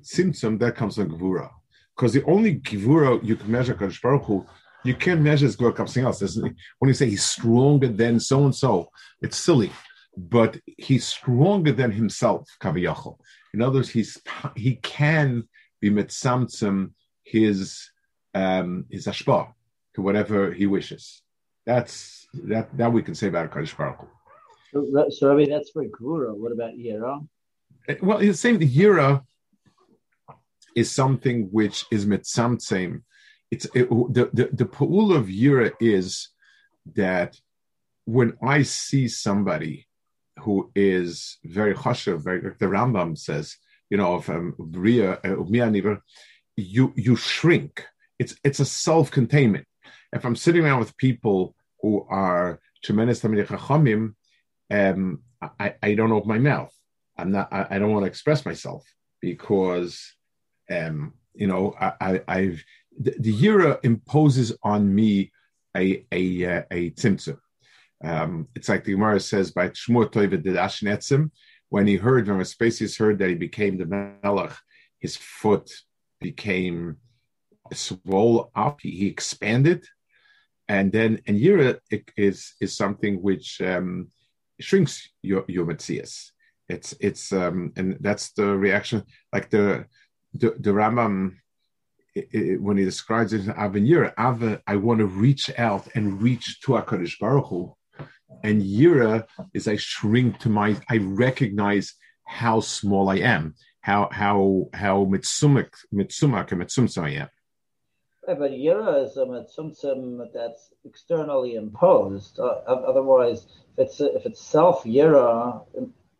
symptom 0.00 0.58
that 0.58 0.76
comes 0.76 0.94
from 0.94 1.10
gvura. 1.10 1.50
Because 1.96 2.12
the 2.12 2.24
only 2.34 2.60
gvura 2.60 3.10
you 3.24 3.34
can 3.34 3.50
measure 3.50 3.74
Kadosh 3.74 4.00
Baruch 4.00 4.26
Hu, 4.26 4.46
you 4.84 4.94
can't 4.94 5.20
measure 5.20 5.46
his 5.46 5.56
gvura 5.56 5.76
something 5.76 6.04
else. 6.04 6.20
Doesn't 6.20 6.44
he? 6.44 6.52
When 6.78 6.88
you 6.88 6.94
say 6.94 7.08
he's 7.08 7.24
stronger 7.24 7.88
than 7.88 8.20
so 8.20 8.44
and 8.44 8.54
so, 8.54 8.90
it's 9.22 9.36
silly. 9.36 9.70
But 10.16 10.58
he's 10.78 11.06
stronger 11.06 11.72
than 11.72 11.92
himself, 11.92 12.48
kaviyachol. 12.60 13.18
In 13.54 13.62
other 13.62 13.78
words, 13.78 13.90
he's 13.90 14.20
he 14.56 14.76
can 14.76 15.48
be 15.80 15.90
metzamtzim 15.90 16.92
his 17.24 17.90
um, 18.34 18.86
his 18.90 19.06
ashpa 19.06 19.52
to 19.94 20.02
whatever 20.02 20.52
he 20.52 20.66
wishes. 20.66 21.22
That's 21.66 22.26
that 22.44 22.76
that 22.76 22.92
we 22.92 23.02
can 23.02 23.14
say 23.14 23.28
about 23.28 23.52
Kaddish 23.52 23.74
Baruch 23.74 24.06
So, 24.72 25.08
so 25.10 25.32
I 25.32 25.36
mean, 25.36 25.50
that's 25.50 25.70
for 25.70 25.84
Gvura. 25.84 26.34
What 26.36 26.52
about 26.52 26.72
Yira? 26.74 27.26
Eh, 27.88 27.96
well, 28.02 28.18
the 28.18 28.34
same. 28.34 28.58
The 28.58 28.68
Yira 28.68 29.22
is 30.76 30.90
something 30.90 31.48
which 31.50 31.84
is 31.90 32.06
mitzamtzem. 32.06 33.02
It's 33.50 33.66
it, 33.74 33.88
the 33.90 34.30
the 34.32 34.50
the 34.52 34.66
pool 34.66 35.14
of 35.14 35.26
Yira 35.26 35.72
is 35.80 36.28
that 36.94 37.40
when 38.04 38.36
I 38.42 38.62
see 38.62 39.08
somebody 39.08 39.86
who 40.40 40.70
is 40.74 41.38
very 41.44 41.74
chashav, 41.74 42.22
very 42.22 42.40
the 42.40 42.66
Rambam 42.66 43.18
says 43.18 43.56
you 43.90 43.96
know, 43.96 44.14
of 44.14 44.30
um, 44.30 44.54
uh, 44.58 45.96
you 46.56 46.92
you 46.96 47.16
shrink. 47.16 47.84
It's 48.18 48.34
it's 48.44 48.60
a 48.60 48.64
self 48.64 49.10
containment. 49.10 49.66
If 50.12 50.24
I'm 50.24 50.36
sitting 50.36 50.64
around 50.64 50.78
with 50.78 50.96
people 50.96 51.54
who 51.80 52.06
are 52.08 52.60
tremendous 52.84 53.20
chachamim, 53.20 54.14
um, 54.70 55.22
I, 55.58 55.74
I 55.82 55.94
don't 55.94 56.12
open 56.12 56.28
my 56.28 56.38
mouth. 56.38 56.72
I'm 57.18 57.32
not. 57.32 57.52
I, 57.52 57.66
I 57.70 57.78
don't 57.78 57.92
want 57.92 58.04
to 58.04 58.08
express 58.08 58.46
myself 58.46 58.86
because, 59.20 60.14
um, 60.70 61.14
you 61.34 61.46
know, 61.46 61.74
I, 61.80 62.20
I, 62.28 62.40
have 62.42 62.60
the, 63.00 63.14
the 63.18 63.34
Yira 63.34 63.78
imposes 63.82 64.56
on 64.62 64.94
me 64.94 65.32
a 65.76 66.06
a 66.12 66.42
a, 66.44 66.66
a 66.70 66.90
tzimtzum. 66.90 67.38
Um, 68.02 68.48
it's 68.54 68.68
like 68.68 68.84
the 68.84 68.92
Gemara 68.92 69.20
says 69.20 69.50
by 69.50 69.68
Shmuel 69.70 70.10
Toiv 70.10 70.32
Etzim, 70.42 71.30
when 71.68 71.86
he 71.86 71.96
heard, 71.96 72.28
when 72.28 72.38
Vespasius 72.38 72.98
heard 72.98 73.18
that 73.18 73.28
he 73.28 73.34
became 73.34 73.76
the 73.76 73.86
Melech, 74.22 74.56
his 74.98 75.16
foot 75.16 75.70
became 76.20 76.96
swollen 77.72 78.48
up, 78.54 78.80
he, 78.80 78.90
he 78.90 79.06
expanded. 79.06 79.84
And 80.68 80.90
then, 80.92 81.20
and 81.26 81.38
Yira 81.38 81.78
is, 82.16 82.54
is 82.60 82.76
something 82.76 83.20
which 83.22 83.60
um, 83.60 84.08
shrinks 84.60 85.10
your, 85.22 85.44
your 85.46 85.66
Metzias. 85.66 86.30
It's, 86.68 86.94
it's, 87.00 87.32
um, 87.32 87.72
and 87.76 87.98
that's 88.00 88.32
the 88.32 88.46
reaction, 88.56 89.04
like 89.32 89.50
the, 89.50 89.86
the, 90.32 90.54
the 90.58 90.70
Rambam, 90.70 91.36
it, 92.14 92.28
it, 92.32 92.62
when 92.62 92.76
he 92.76 92.84
describes 92.84 93.32
it 93.32 93.44
in 93.44 93.50
Aven 93.50 93.86
Ava, 94.18 94.60
I 94.66 94.76
want 94.76 95.00
to 95.00 95.06
reach 95.06 95.50
out 95.58 95.88
and 95.94 96.20
reach 96.20 96.60
to 96.62 96.72
HaKadosh 96.72 97.18
Baruch 97.18 97.46
Hu 97.46 97.74
and 98.42 98.62
Yira 98.62 99.26
is 99.54 99.68
I 99.68 99.76
shrink 99.76 100.38
to 100.40 100.48
my, 100.48 100.76
I 100.88 100.98
recognize 100.98 101.94
how 102.26 102.60
small 102.60 103.08
I 103.08 103.16
am, 103.16 103.54
how 103.80 104.08
how 104.12 104.68
how 104.72 105.04
mitsumak 105.04 105.70
mitsumak 105.92 106.52
and 106.52 106.62
mitzumsum 106.62 107.04
I 107.04 107.10
am. 107.10 107.28
But 108.26 108.52
Yira 108.52 109.04
is 109.04 109.16
a 109.16 109.24
mitzumsum 109.26 110.32
that's 110.32 110.72
externally 110.84 111.54
imposed. 111.54 112.38
Uh, 112.38 112.60
otherwise, 112.66 113.46
if 113.76 113.86
it's 113.86 114.00
if 114.00 114.26
it's 114.26 114.40
self 114.40 114.84
Yira, 114.84 115.64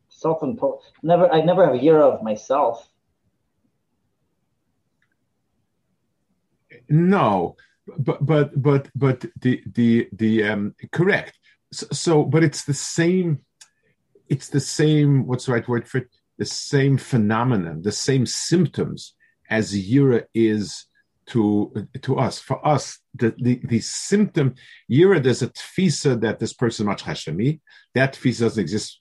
self 0.09 0.43
imposed, 0.43 0.85
never 1.03 1.31
I 1.33 1.43
never 1.43 1.65
have 1.65 1.75
a 1.75 1.79
Yira 1.79 2.03
of 2.03 2.23
myself. 2.23 2.90
No, 6.91 7.57
but 7.99 8.25
but 8.27 8.61
but 8.61 8.89
but 8.95 9.25
the 9.41 9.63
the 9.73 10.09
the 10.13 10.45
um 10.45 10.75
correct. 10.93 11.39
So, 11.73 11.87
so, 11.93 12.25
but 12.25 12.43
it's 12.43 12.65
the 12.65 12.75
same 12.75 13.41
it's 14.29 14.49
the 14.49 14.61
same 14.61 15.27
what's 15.27 15.47
the 15.47 15.53
right 15.53 15.69
word 15.69 15.89
for 15.89 15.99
it? 15.99 16.09
The 16.39 16.45
same 16.47 16.99
phenomenon 16.99 17.83
the 17.83 17.93
same 17.93 18.27
symptoms 18.27 19.15
as 19.49 19.73
yira 19.73 20.25
is 20.35 20.87
to 21.27 21.73
to 22.03 22.19
us. 22.19 22.41
For 22.41 22.67
us 22.67 22.99
the 23.15 23.35
the, 23.39 23.61
the 23.63 23.81
symptom 23.81 24.57
yira 24.91 25.23
there's 25.23 25.43
a 25.43 25.49
tfisa 25.49 26.21
that 26.23 26.41
this 26.41 26.53
person 26.53 26.87
much 26.87 27.05
hashemi 27.05 27.61
that 27.95 28.15
tfisa 28.15 28.41
doesn't 28.41 28.61
exist 28.61 29.01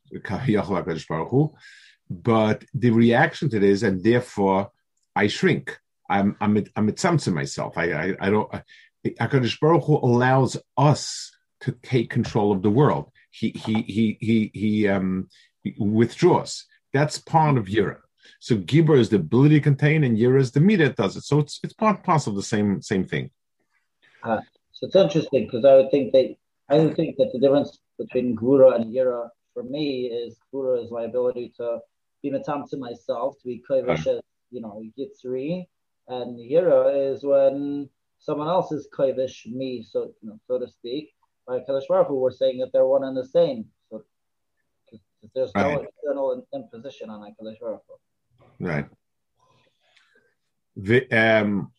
but 2.11 2.63
the 2.73 2.89
reaction 2.89 3.49
to 3.49 3.59
this 3.59 3.83
and 3.83 4.03
therefore 4.03 4.71
i 5.15 5.27
shrink 5.27 5.77
i'm 6.09 6.35
i'm 6.41 6.63
i'm 6.75 6.91
to 6.93 7.31
myself 7.31 7.77
i 7.77 7.91
i, 7.91 8.15
I 8.19 8.29
don't 8.29 8.53
I, 8.53 8.63
HaKadosh 9.05 9.59
Baruch 9.59 9.85
Hu 9.85 9.95
allows 9.95 10.57
us 10.77 11.31
to 11.61 11.71
take 11.83 12.09
control 12.09 12.51
of 12.51 12.61
the 12.61 12.69
world. 12.69 13.11
He 13.31 13.49
he 13.51 13.81
he 13.83 14.17
he 14.19 14.51
he 14.53 14.87
um 14.87 15.29
withdraws. 15.77 16.65
That's 16.93 17.17
part 17.17 17.57
of 17.57 17.65
Yira. 17.65 17.97
So 18.39 18.57
Gibber 18.57 18.95
is 18.95 19.09
the 19.09 19.17
ability 19.17 19.55
to 19.55 19.61
contain, 19.61 20.03
and 20.03 20.17
Yira 20.17 20.39
is 20.39 20.51
the 20.51 20.59
meat 20.59 20.77
that 20.77 20.95
does 20.95 21.15
it. 21.15 21.23
So 21.23 21.39
it's 21.39 21.59
it's 21.63 21.73
part 21.73 22.27
of 22.27 22.35
the 22.35 22.43
same 22.43 22.81
same 22.81 23.05
thing. 23.05 23.29
Uh, 24.23 24.41
so 24.71 24.87
it's 24.87 24.95
interesting 24.95 25.45
because 25.45 25.65
I 25.65 25.75
would 25.75 25.91
think 25.91 26.11
that 26.13 26.35
I 26.69 26.79
would 26.79 26.95
think 26.95 27.17
that 27.17 27.31
the 27.31 27.39
difference 27.39 27.79
between 27.97 28.35
Gvura 28.35 28.75
and 28.75 28.93
Yira 28.93 29.29
for 29.53 29.63
me 29.63 30.07
is 30.07 30.37
Gvura 30.53 30.83
is 30.83 30.91
my 30.91 31.03
ability 31.03 31.53
to 31.57 31.79
be 32.21 32.31
matam 32.31 32.67
to 32.69 32.77
myself, 32.77 33.37
to 33.39 33.45
be 33.45 33.63
kovish, 33.69 34.07
uh, 34.07 34.19
you 34.51 34.61
know, 34.61 34.83
yitzri, 34.97 35.67
and 36.09 36.37
Yira 36.37 37.13
is 37.13 37.23
when 37.23 37.89
someone 38.17 38.47
else 38.47 38.71
is 38.71 38.87
kovish 38.93 39.45
me, 39.45 39.85
so 39.89 40.11
you 40.21 40.29
know, 40.29 40.39
so 40.47 40.59
to 40.59 40.67
speak 40.67 41.13
by 41.47 41.59
Kadosh 41.59 41.87
Baruch 41.87 42.07
Hu, 42.07 42.15
we're 42.15 42.31
saying 42.31 42.59
that 42.59 42.71
they're 42.73 42.85
one 42.85 43.03
and 43.03 43.15
the 43.15 43.25
same. 43.25 43.65
So 43.89 44.03
there's 45.33 45.51
no 45.55 45.61
right. 45.61 45.87
external 45.87 46.45
imposition 46.53 47.09
on 47.09 47.21
Kadosh 47.21 47.59
Baruch 47.59 47.83
Hu. 47.87 48.65
Right. 48.65 48.85
The, 50.75 51.09
um, 51.11 51.71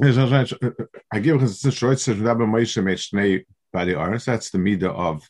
I 0.00 1.18
give 1.20 1.42
us 1.42 1.60
the 1.60 1.70
Schreutzer 1.70 2.24
Rabbi 2.24 2.44
Moshe 2.44 2.82
Meshnei 2.82 3.44
by 3.72 3.84
the 3.84 3.98
Aris. 3.98 4.24
That's 4.24 4.50
the 4.50 4.58
Mida 4.58 4.90
of 4.90 5.28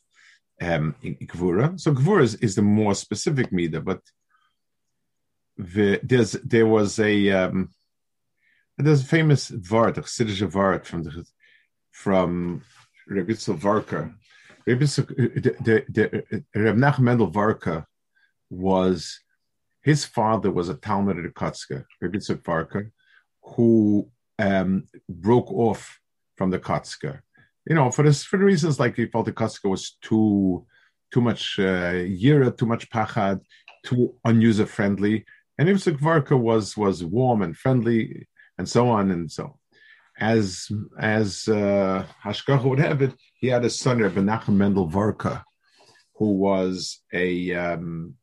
um, 0.60 0.94
Gvura. 1.02 1.78
So 1.80 1.92
Gvura 1.92 2.22
is, 2.22 2.34
is, 2.36 2.54
the 2.54 2.62
more 2.62 2.94
specific 2.94 3.52
Mida, 3.52 3.80
but 3.80 4.00
the, 5.56 6.00
there's 6.02 6.32
there 6.32 6.66
was 6.66 6.98
a 6.98 7.30
um, 7.30 7.70
there's 8.78 9.02
a 9.02 9.06
famous 9.06 9.50
Vart, 9.50 9.98
a 9.98 10.02
Chassidish 10.02 10.48
Vart 10.50 10.86
from 10.86 11.02
the 11.02 11.24
from 11.92 12.62
Rabbi 13.08 13.34
Varka. 13.34 14.14
Rabbi 14.66 14.84
the, 14.84 15.84
the, 15.88 16.42
Reb 16.54 16.76
Nachman 16.76 17.00
Mendel 17.00 17.26
Varka 17.28 17.86
was 18.50 19.20
his 19.82 20.04
father 20.04 20.50
was 20.50 20.68
a 20.68 20.74
Talmud 20.74 21.18
at 21.18 21.34
Kotzke, 21.34 21.84
Rabbi 22.00 22.18
Varka, 22.44 22.84
who 23.42 24.08
um, 24.38 24.84
broke 25.08 25.50
off 25.52 25.98
from 26.36 26.50
the 26.50 26.58
Kotzke. 26.58 27.20
You 27.66 27.74
know, 27.74 27.90
for 27.90 28.04
this 28.04 28.24
for 28.24 28.38
the 28.38 28.44
reasons 28.44 28.78
like 28.78 28.96
he 28.96 29.06
felt 29.06 29.26
the 29.26 29.32
Kotzke 29.32 29.68
was 29.68 29.96
too 30.02 30.66
too 31.12 31.20
much 31.20 31.58
uh, 31.58 31.94
yira, 32.22 32.56
too 32.56 32.66
much 32.66 32.88
pachad, 32.90 33.40
too 33.84 34.14
unuser 34.26 34.68
friendly, 34.68 35.24
and 35.58 35.68
Ibsuk 35.68 35.98
Varka 35.98 36.36
was 36.36 36.76
was 36.76 37.04
warm 37.04 37.42
and 37.42 37.56
friendly, 37.56 38.27
and 38.58 38.68
so 38.68 38.88
on 38.88 39.10
and 39.10 39.30
so 39.30 39.58
as 40.18 40.68
as 40.98 41.48
uh, 41.48 42.04
Hashgacha 42.24 42.64
would 42.64 42.80
have 42.80 43.02
it, 43.02 43.14
he 43.34 43.48
had 43.48 43.64
a 43.64 43.70
son, 43.70 44.00
Rabbi 44.00 44.20
Nachum 44.20 44.54
Mendel 44.56 44.86
Varka, 44.86 45.44
who 46.16 46.32
was 46.32 47.00
a 47.12 47.54
um, 47.54 48.14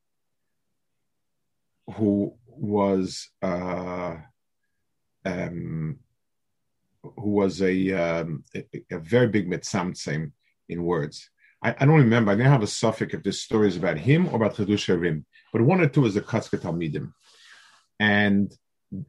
who 1.96 2.34
was 2.48 3.30
uh, 3.42 4.16
um, 5.24 6.00
who 7.02 7.30
was 7.30 7.62
a, 7.62 7.92
um, 7.94 8.44
a, 8.56 8.66
a 8.92 9.00
very 9.00 9.28
big 9.28 9.50
mitzamtzim 9.50 10.32
in 10.70 10.84
words. 10.84 11.30
I, 11.64 11.76
I, 11.80 11.86
don't 11.86 11.96
remember. 11.96 12.32
I 12.32 12.36
didn't 12.36 12.52
have 12.52 12.64
a 12.64 12.68
suffix 12.68 13.14
if 13.14 13.24
this 13.24 13.42
story 13.42 13.68
is 13.68 13.78
about 13.78 13.98
him 13.98 14.28
or 14.28 14.36
about 14.36 14.56
Chedush 14.56 14.88
Rim, 15.00 15.26
but 15.54 15.62
one 15.62 15.82
or 15.82 15.88
two 15.88 16.06
is 16.06 16.16
the 16.16 16.22
Katzka 16.22 16.60
Talmidim, 16.60 17.14
and 18.00 18.52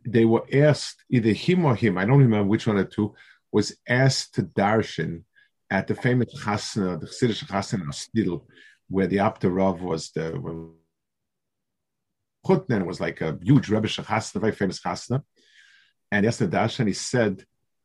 they 0.04 0.24
were 0.24 0.46
asked 0.52 1.04
either 1.10 1.32
him 1.32 1.64
or 1.64 1.74
him, 1.74 1.98
I 1.98 2.04
don't 2.04 2.18
remember 2.18 2.48
which 2.48 2.66
one 2.66 2.78
or 2.78 2.84
two, 2.84 3.14
was 3.52 3.76
asked 3.88 4.34
to 4.34 4.42
darshan 4.42 5.22
at 5.70 5.86
the 5.86 5.94
famous 5.94 6.34
chasna, 6.34 7.00
the 7.00 7.06
Chassidish 7.06 7.44
chasna 7.44 8.32
of 8.32 8.42
where 8.88 9.06
the 9.06 9.16
Abder 9.16 9.54
Rav 9.54 9.80
was 9.80 10.10
the 10.12 10.32
Chutnen 12.46 12.86
was 12.86 13.00
like 13.00 13.20
a 13.20 13.38
huge 13.42 13.68
Rebbe 13.68 13.88
chasna, 13.88 14.40
very 14.40 14.52
famous 14.52 14.80
chasna. 14.80 15.22
And 16.12 16.24
the 16.24 16.46
darshan, 16.46 16.86
he 16.86 16.92
said, 16.92 17.44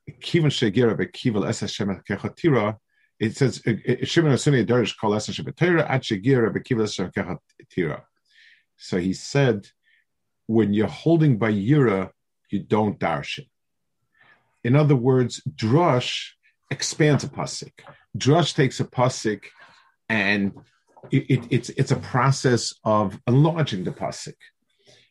Kivan 0.09 0.51
Shegira 0.51 0.95
Bekival 0.95 1.47
Es 1.47 1.61
Hashem 1.61 2.01
Kechatira, 2.07 2.77
it 3.19 3.35
says 3.37 3.61
Shimon 4.03 4.33
Asuni 4.33 4.65
Darish 4.65 4.95
Kol 4.99 5.15
Es 5.15 5.27
Hashem 5.27 5.45
Bekival 5.45 6.83
Es 6.83 6.97
Hashem 6.97 7.11
Kechatira. 7.11 8.01
So 8.77 8.97
he 8.97 9.13
said, 9.13 9.67
when 10.51 10.73
you're 10.73 10.87
holding 10.87 11.37
by 11.37 11.51
Yira, 11.51 12.09
you 12.49 12.59
don't 12.59 12.99
darshan. 12.99 13.47
In 14.63 14.75
other 14.75 14.95
words, 14.95 15.41
drush 15.63 16.31
expands 16.69 17.23
a 17.23 17.29
pasik. 17.29 17.71
Drush 18.17 18.53
takes 18.53 18.79
a 18.79 18.85
pasik, 18.85 19.43
and 20.09 20.53
it, 21.09 21.23
it, 21.33 21.41
it's 21.49 21.69
it's 21.69 21.91
a 21.91 22.03
process 22.13 22.73
of 22.83 23.19
enlarging 23.27 23.83
the 23.85 23.91
pasik. 23.91 24.39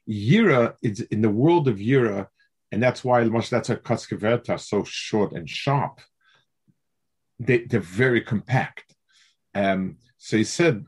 Yira 0.09 0.75
is 0.83 1.01
in 1.01 1.23
the 1.23 1.35
world 1.43 1.67
of 1.69 1.79
Yira, 1.79 2.27
and 2.71 2.83
that's 2.83 3.03
why 3.03 3.25
that's 3.25 3.71
a 3.71 3.77
Kaskaverta 3.77 4.51
are 4.51 4.59
so 4.59 4.85
short 4.85 5.33
and 5.33 5.49
sharp. 5.49 6.01
They, 7.39 7.65
they're 7.65 7.81
very 7.81 8.21
compact. 8.21 8.95
Um, 9.55 9.97
so 10.19 10.37
he 10.37 10.45
said, 10.45 10.85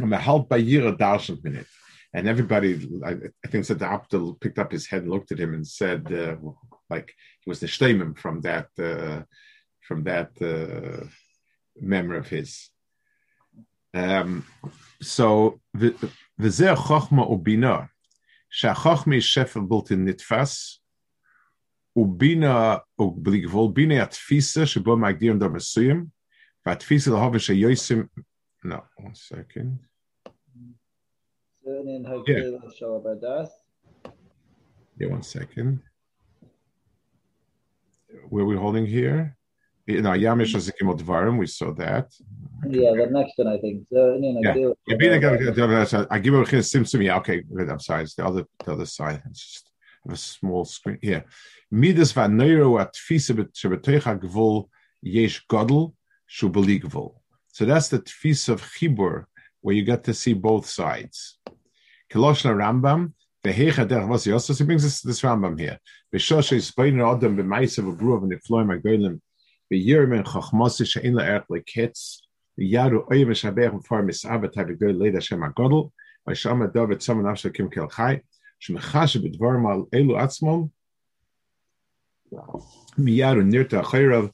I'm 0.00 0.12
a 0.12 0.18
help 0.18 0.48
by 0.48 0.60
Yira 0.60 0.98
darshan 0.98 1.42
minute 1.44 1.68
and 2.13 2.27
everybody, 2.27 2.87
I, 3.05 3.11
I 3.43 3.47
think, 3.47 3.65
said 3.65 3.79
the 3.79 3.87
Abdul 3.87 4.35
picked 4.35 4.59
up 4.59 4.71
his 4.71 4.87
head 4.87 5.03
and 5.03 5.11
looked 5.11 5.31
at 5.31 5.39
him 5.39 5.53
and 5.53 5.67
said, 5.67 6.11
uh, 6.13 6.35
like 6.89 7.13
he 7.41 7.49
was 7.49 7.59
the 7.59 7.67
shleimim 7.67 8.17
from 8.17 8.41
that 8.41 8.67
uh, 8.79 9.21
from 9.81 10.03
that 10.03 10.31
uh, 10.41 11.05
memory 11.79 12.19
of 12.19 12.27
his. 12.27 12.69
Um, 13.93 14.45
so 15.01 15.59
the 15.73 15.89
the 16.37 16.49
chochma 16.49 17.29
ubina, 17.29 17.89
שהחוכמה 18.49 19.21
שפל 19.21 19.59
בלתי 19.59 19.95
נתפס, 19.95 20.79
ובינה, 21.95 22.75
ובלי 22.99 23.41
גבול, 23.41 23.71
בינה 23.73 24.03
התפיסה 24.03 24.65
שבו 24.65 24.97
מגדירים 24.97 25.39
דבר 25.39 25.49
מסוים, 25.49 26.05
והתפיסה 26.65 27.11
להובה 27.11 27.39
שיוסם, 27.39 28.01
no, 28.65 28.79
one 28.97 29.15
second. 29.15 29.86
Yeah. 32.26 33.46
Yeah, 34.98 35.08
one 35.08 35.22
second. 35.22 35.82
Where 38.30 38.44
are 38.44 38.46
we 38.46 38.56
holding 38.56 38.86
here? 38.86 39.36
Dvarim, 39.86 41.38
we 41.38 41.46
saw 41.46 41.72
that. 41.74 42.12
Yeah, 42.66 42.92
the 42.92 43.06
next 43.10 43.32
one, 43.36 43.48
I 43.48 43.58
think. 43.58 43.86
So, 43.92 44.18
yeah. 44.20 44.54
I 46.10 46.18
give 46.18 46.34
a 46.34 46.40
uh, 46.40 46.62
Simpson. 46.62 47.02
Yeah, 47.02 47.16
okay. 47.18 47.42
I'm 47.58 47.80
sorry. 47.80 48.02
It's 48.02 48.14
the 48.14 48.26
other, 48.26 48.44
the 48.64 48.72
other 48.72 48.86
side. 48.86 49.22
It's 49.30 49.46
just 49.52 49.70
a 50.08 50.16
small 50.16 50.64
screen 50.64 50.98
here. 51.02 51.24
Midas 51.70 52.12
va'neiro 52.12 52.78
atfisa 52.82 53.34
b'tebetoicha 53.36 54.18
gvul 54.18 54.68
yesh 55.02 55.46
godel. 55.46 55.94
So 57.50 57.64
that's 57.64 57.88
the 57.88 57.98
tfisa 58.00 58.50
of 58.50 58.62
chibur, 58.62 59.24
where 59.60 59.74
you 59.74 59.82
get 59.82 60.04
to 60.04 60.14
see 60.14 60.34
both 60.34 60.66
sides. 60.66 61.38
Kiloshna 62.10 62.54
Rambam, 62.54 63.12
the 63.42 63.50
hecha 63.50 63.86
derech 63.86 64.08
was 64.08 64.26
also. 64.28 64.52
So 64.52 64.64
he 64.64 64.66
brings 64.66 64.84
us 64.84 65.00
this 65.00 65.22
Rambam 65.22 65.58
here. 65.58 65.78
B'shosh 66.14 66.52
is 66.52 66.70
beiner 66.72 67.14
adam 67.14 67.36
b'maisav 67.36 67.96
v'bruv 67.96 68.22
and 68.22 68.32
the 68.32 68.36
floim 68.36 68.76
agolim 68.76 69.20
b'yirmen 69.72 70.24
chachmasi 70.24 70.86
she'in 70.86 71.14
la'erch 71.14 71.46
leketz 71.50 72.20
Yaru 72.58 73.06
oyim 73.08 73.28
shabech 73.28 73.84
for 73.86 74.02
misabet 74.02 74.54
have 74.56 74.68
a 74.68 74.74
good 74.74 74.96
later 74.96 75.20
Shem 75.20 75.40
Agodel. 75.40 75.92
By 76.26 76.32
Shama 76.32 76.68
David 76.68 77.02
someone 77.02 77.30
after 77.30 77.50
Kim 77.50 77.70
Kelchai. 77.70 78.22
Shmechash 78.60 79.16
b'dvarim 79.22 79.70
al 79.70 79.86
elu 79.86 80.18
atzmon. 80.18 80.70
Miyaru 82.98 83.48
nirta 83.48 83.84
chayrav. 83.84 84.32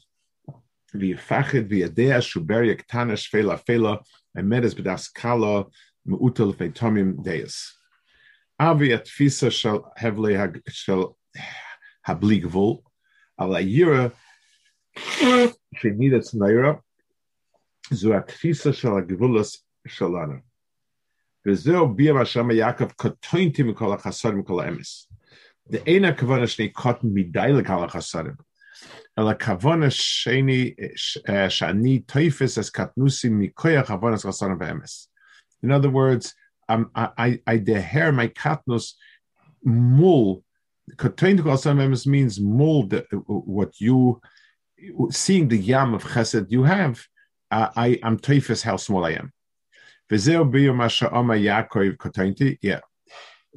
V'yifached 0.94 1.68
v'yadea 1.68 2.22
shuber 2.22 2.74
yaktana 2.74 3.12
shfela 3.12 3.62
fela. 3.62 4.02
Emedes 4.36 4.74
b'das 4.74 5.12
kala 5.12 5.66
me'utel 6.05 6.53
feitomim 6.53 7.23
deis. 7.23 7.73
Avi 8.59 8.89
atfisa 8.89 9.51
shall 9.51 9.91
hevle 9.97 10.61
shall 10.67 11.17
habli 12.07 12.41
gvul. 12.43 12.83
Al 13.37 13.49
ayira. 13.51 14.11
She 15.75 15.89
needed 15.91 16.23
naira. 16.33 16.81
זו 17.91 18.15
התפיסה 18.15 18.73
של 18.73 18.87
הגבולס 18.97 19.65
שלנו. 19.87 20.33
וזהו 21.47 21.95
ביה 21.95 22.13
מה 22.13 22.25
שאמר 22.25 22.53
יעקב, 22.53 22.91
קטוינתי 22.91 23.63
מכל 23.63 23.93
החסרים 23.93 24.39
מכל 24.39 24.63
האמס. 24.63 25.11
ואין 25.69 26.05
הכוונה 26.05 26.47
שאני 26.47 26.69
קוטן 26.69 27.07
מדי 27.13 27.49
לכל 27.59 27.85
החסרים, 27.85 28.33
אלא 29.19 29.29
הכוונה 29.29 29.89
שני, 29.89 30.73
שאני 31.49 31.99
תופס 31.99 32.57
אז 32.57 32.69
קטנוסי 32.69 33.29
מכוח 33.31 33.91
עוונס 33.91 34.25
חסרים 34.25 34.57
ואמס. 34.59 35.11
In 35.64 35.72
other 35.72 35.90
words, 35.90 36.34
um, 36.68 36.90
I, 36.94 37.40
I 37.46 37.58
deher 37.58 38.14
my 38.14 38.28
katnus 38.28 38.92
mul. 39.64 40.44
Kotain 40.96 41.36
to 41.38 42.10
means 42.10 42.38
mul, 42.38 42.82
what 43.26 43.80
you, 43.80 44.20
seeing 45.10 45.48
the 45.48 45.56
yam 45.56 45.94
of 45.94 46.04
chesed 46.04 46.50
you 46.50 46.62
have, 46.64 47.02
I, 47.50 47.98
I'm 48.02 48.18
typhus 48.18 48.62
how 48.62 48.76
small 48.76 49.04
I 49.06 49.12
am. 49.12 49.32
Biyo 50.10 50.76
masha 50.76 51.10
oma 51.10 51.34
Yaakov 51.34 52.58
yeah. 52.60 52.80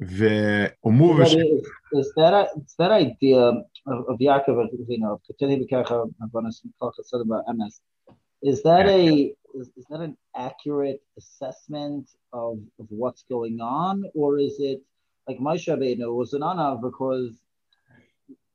Is, 0.00 1.34
is 1.92 2.12
that 2.16 2.32
a, 2.32 2.48
that 2.78 2.92
idea 2.92 3.38
of, 3.38 3.56
of 3.86 4.18
Yaakov, 4.18 4.68
you 4.88 4.98
know, 5.00 5.20
MS, 7.52 7.80
is 8.42 8.62
that 8.62 8.86
a 8.86 9.34
is, 9.54 9.70
is 9.76 9.84
that 9.90 10.00
an 10.00 10.16
accurate 10.36 11.02
assessment 11.16 12.10
of, 12.32 12.58
of 12.78 12.86
what's 12.88 13.24
going 13.28 13.60
on, 13.60 14.04
or 14.14 14.38
is 14.38 14.56
it 14.58 14.82
like 15.26 15.38
Moshe 15.38 15.68
Rabbeinu 15.68 16.14
was 16.14 16.32
an 16.32 16.42
anav 16.42 16.82
because 16.82 17.32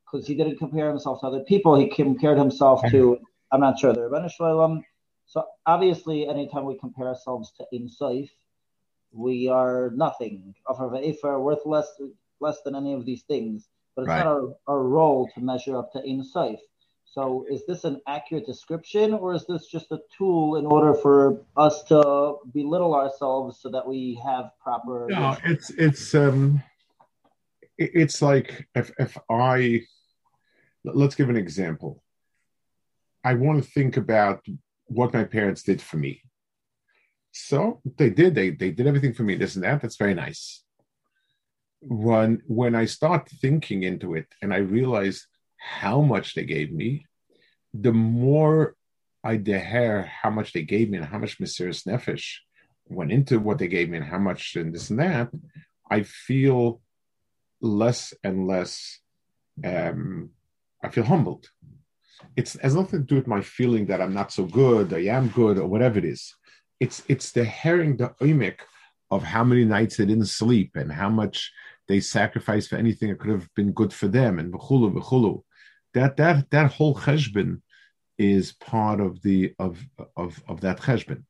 because 0.06 0.28
he 0.28 0.36
didn't 0.36 0.58
compare 0.58 0.90
himself 0.90 1.22
to 1.22 1.28
other 1.28 1.44
people, 1.46 1.76
he 1.76 1.88
compared 1.90 2.38
himself 2.38 2.82
to 2.92 3.18
I'm 3.52 3.62
not 3.62 3.80
sure 3.80 3.94
the 3.94 4.02
Rebbeinu 4.02 4.32
Shalom 4.32 4.84
so 5.26 5.46
obviously, 5.66 6.28
anytime 6.28 6.66
we 6.66 6.78
compare 6.78 7.08
ourselves 7.08 7.52
to 7.58 7.66
Insaif, 7.74 8.30
we 9.12 9.48
are 9.48 9.92
nothing. 9.96 10.54
Of 10.68 10.80
our 10.80 11.42
worth 11.42 11.66
less 11.66 11.88
less 12.40 12.62
than 12.62 12.76
any 12.76 12.94
of 12.94 13.06
these 13.06 13.24
things. 13.24 13.68
But 13.96 14.04
it's 14.04 14.10
right. 14.10 14.26
not 14.26 14.28
our, 14.28 14.56
our 14.68 14.84
role 14.84 15.30
to 15.34 15.42
measure 15.42 15.78
up 15.78 15.92
to 15.94 16.00
Insaif. 16.02 16.60
So 17.14 17.46
is 17.48 17.64
this 17.68 17.84
an 17.84 18.02
accurate 18.08 18.48
description, 18.48 19.14
or 19.14 19.36
is 19.36 19.46
this 19.46 19.68
just 19.68 19.92
a 19.92 20.00
tool 20.18 20.56
in 20.56 20.66
order 20.66 20.96
for 20.96 21.46
us 21.56 21.84
to 21.84 22.38
belittle 22.52 22.96
ourselves 22.96 23.60
so 23.62 23.70
that 23.70 23.88
we 23.88 24.20
have 24.26 24.50
proper? 24.60 25.06
No, 25.12 25.38
it's 25.44 25.70
it's 25.70 26.16
um, 26.16 26.64
it's 27.78 28.20
like 28.24 28.68
if 28.74 28.92
if 28.98 29.16
I 29.30 29.82
let's 30.84 31.14
give 31.14 31.30
an 31.30 31.38
example. 31.38 32.02
I 33.24 33.36
want 33.36 33.64
to 33.64 33.70
think 33.70 33.96
about 33.96 34.44
what 34.86 35.14
my 35.14 35.24
parents 35.24 35.62
did 35.62 35.84
for 35.84 35.98
me. 35.98 36.24
So 37.32 37.80
they 37.98 38.10
did. 38.10 38.34
They 38.34 38.50
they 38.50 38.72
did 38.72 38.88
everything 38.88 39.14
for 39.14 39.22
me. 39.22 39.36
This 39.36 39.54
and 39.54 39.64
that. 39.64 39.84
That's 39.84 39.98
very 39.98 40.16
nice. 40.16 40.64
When 41.80 42.42
when 42.48 42.74
I 42.74 42.86
start 42.86 43.30
thinking 43.30 43.84
into 43.84 44.16
it 44.16 44.26
and 44.42 44.52
I 44.52 44.58
realize 44.58 45.28
how 45.82 46.02
much 46.02 46.36
they 46.36 46.46
gave 46.46 46.72
me, 46.72 47.06
the 47.74 47.94
more 47.94 48.76
I 49.24 49.38
deher 49.38 50.06
how 50.08 50.30
much 50.30 50.54
they 50.54 50.64
gave 50.64 50.90
me 50.90 50.98
and 50.98 51.08
how 51.08 51.18
much 51.18 51.40
Mesiris 51.40 51.88
Nefesh 51.88 52.36
went 52.88 53.12
into 53.12 53.40
what 53.40 53.58
they 53.58 53.68
gave 53.68 53.90
me 53.90 53.98
and 53.98 54.06
how 54.06 54.20
much 54.20 54.56
and 54.56 54.74
this 54.74 54.90
and 54.90 55.00
that, 55.00 55.30
I 55.90 56.04
feel 56.04 56.82
less 57.62 58.14
and 58.24 58.48
less. 58.48 59.00
Um, 59.64 60.32
I 60.84 60.90
feel 60.90 61.06
humbled 61.06 61.48
it's 62.36 62.60
has 62.62 62.76
nothing 62.76 63.02
to 63.02 63.06
do 63.06 63.16
with 63.16 63.28
my 63.28 63.42
feeling 63.42 63.86
that 63.88 64.02
I'm 64.02 64.14
not 64.14 64.32
so 64.32 64.46
good, 64.46 64.94
I 64.94 65.06
am 65.18 65.30
good, 65.30 65.58
or 65.58 65.68
whatever 65.68 66.00
it 66.00 66.06
is. 66.06 66.36
It's 66.80 67.04
it's 67.08 67.32
the 67.32 67.44
herring 67.44 67.98
the 67.98 68.10
oimik 68.22 68.60
of 69.12 69.24
how 69.24 69.44
many 69.44 69.66
nights 69.66 69.98
they 69.98 70.06
didn't 70.06 70.26
sleep 70.26 70.72
and 70.76 70.92
how 70.92 71.10
much 71.10 71.52
they 71.88 72.00
sacrificed 72.00 72.70
for 72.70 72.78
anything 72.78 73.10
that 73.10 73.20
could 73.20 73.32
have 73.32 73.50
been 73.56 73.72
good 73.72 73.94
for 73.94 74.08
them 74.08 74.40
and 74.40 74.54
v'chulu 74.54 74.94
v'chulu. 74.94 75.44
That 75.94 76.18
that 76.18 76.50
that 76.52 76.72
whole 76.72 76.96
cheshbon 76.96 77.62
is 78.18 78.54
part 78.54 79.00
of 79.00 79.22
the 79.22 79.54
of 79.60 79.80
of 80.16 80.42
of 80.48 80.62
that 80.62 80.80
cheshbon. 80.80 81.24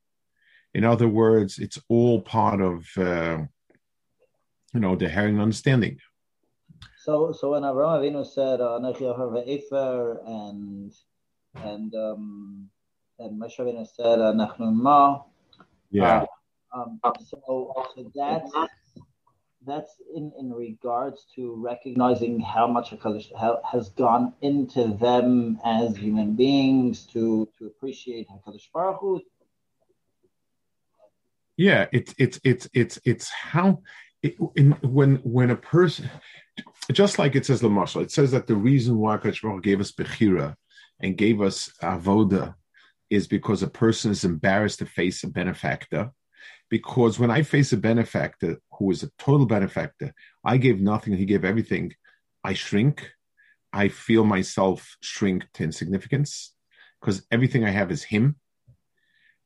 In 0.73 0.83
other 0.83 1.07
words, 1.07 1.59
it's 1.59 1.79
all 1.89 2.21
part 2.21 2.61
of 2.61 2.85
uh, 2.97 3.39
you 4.73 4.79
know 4.79 4.95
the 4.95 5.09
herring 5.09 5.39
understanding. 5.39 5.99
So, 6.97 7.33
so 7.33 7.51
when 7.51 7.63
Avraham 7.63 7.99
Avinu 7.99 8.25
said 8.25 8.61
uh, 8.61 8.79
Efer 9.45 10.21
and 10.25 10.93
and 11.55 11.93
um, 11.93 12.69
and 13.19 13.41
Moshe 13.41 13.59
Avinu 13.59 13.85
said 13.85 14.19
Nachnu 14.19 14.73
Ma, 14.73 15.21
yeah. 15.91 16.25
Uh, 16.73 16.79
um, 16.79 16.99
so, 17.19 17.39
so 17.45 18.11
that's 18.15 18.51
that's 19.65 20.01
in, 20.15 20.31
in 20.39 20.51
regards 20.53 21.25
to 21.35 21.55
recognizing 21.55 22.39
how 22.39 22.67
much 22.67 22.91
a 22.91 22.97
Hakadosh 22.97 23.31
has 23.69 23.89
gone 23.89 24.33
into 24.41 24.87
them 24.95 25.59
as 25.63 25.95
human 25.95 26.35
beings 26.35 27.05
to 27.07 27.47
to 27.57 27.67
appreciate 27.67 28.27
Hakadosh 28.29 28.71
Baruch 28.73 28.99
Hu. 28.99 29.21
Yeah, 31.57 31.87
it's 31.91 32.13
it's 32.17 32.39
it's 32.43 32.69
it's 32.73 32.99
it's 33.05 33.29
how 33.29 33.83
it, 34.21 34.35
in, 34.55 34.71
when 34.81 35.17
when 35.17 35.51
a 35.51 35.55
person 35.55 36.09
just 36.91 37.17
like 37.17 37.35
it 37.35 37.45
says 37.45 37.61
Lamashal, 37.61 38.03
it 38.03 38.11
says 38.11 38.31
that 38.31 38.47
the 38.47 38.55
reason 38.55 38.97
why 38.97 39.17
Hakadosh 39.17 39.41
Baruch 39.41 39.55
Hu 39.55 39.61
gave 39.61 39.79
us 39.79 39.91
Bechira 39.91 40.55
and 40.99 41.17
gave 41.17 41.41
us 41.41 41.71
Avoda 41.81 42.55
is 43.09 43.27
because 43.27 43.61
a 43.61 43.67
person 43.67 44.11
is 44.11 44.23
embarrassed 44.23 44.79
to 44.79 44.85
face 44.85 45.23
a 45.23 45.27
benefactor. 45.27 46.11
Because 46.69 47.19
when 47.19 47.29
I 47.29 47.43
face 47.43 47.71
a 47.73 47.77
benefactor 47.77 48.57
who 48.77 48.91
is 48.91 49.03
a 49.03 49.11
total 49.17 49.45
benefactor, 49.45 50.13
I 50.43 50.57
gave 50.57 50.79
nothing, 50.79 51.15
he 51.15 51.25
gave 51.25 51.45
everything, 51.45 51.93
I 52.43 52.53
shrink. 52.53 53.11
I 53.75 53.87
feel 53.87 54.23
myself 54.23 54.97
shrink 55.01 55.45
to 55.53 55.63
insignificance 55.63 56.53
because 57.01 57.25
everything 57.31 57.65
I 57.65 57.71
have 57.71 57.91
is 57.91 58.03
him. 58.03 58.35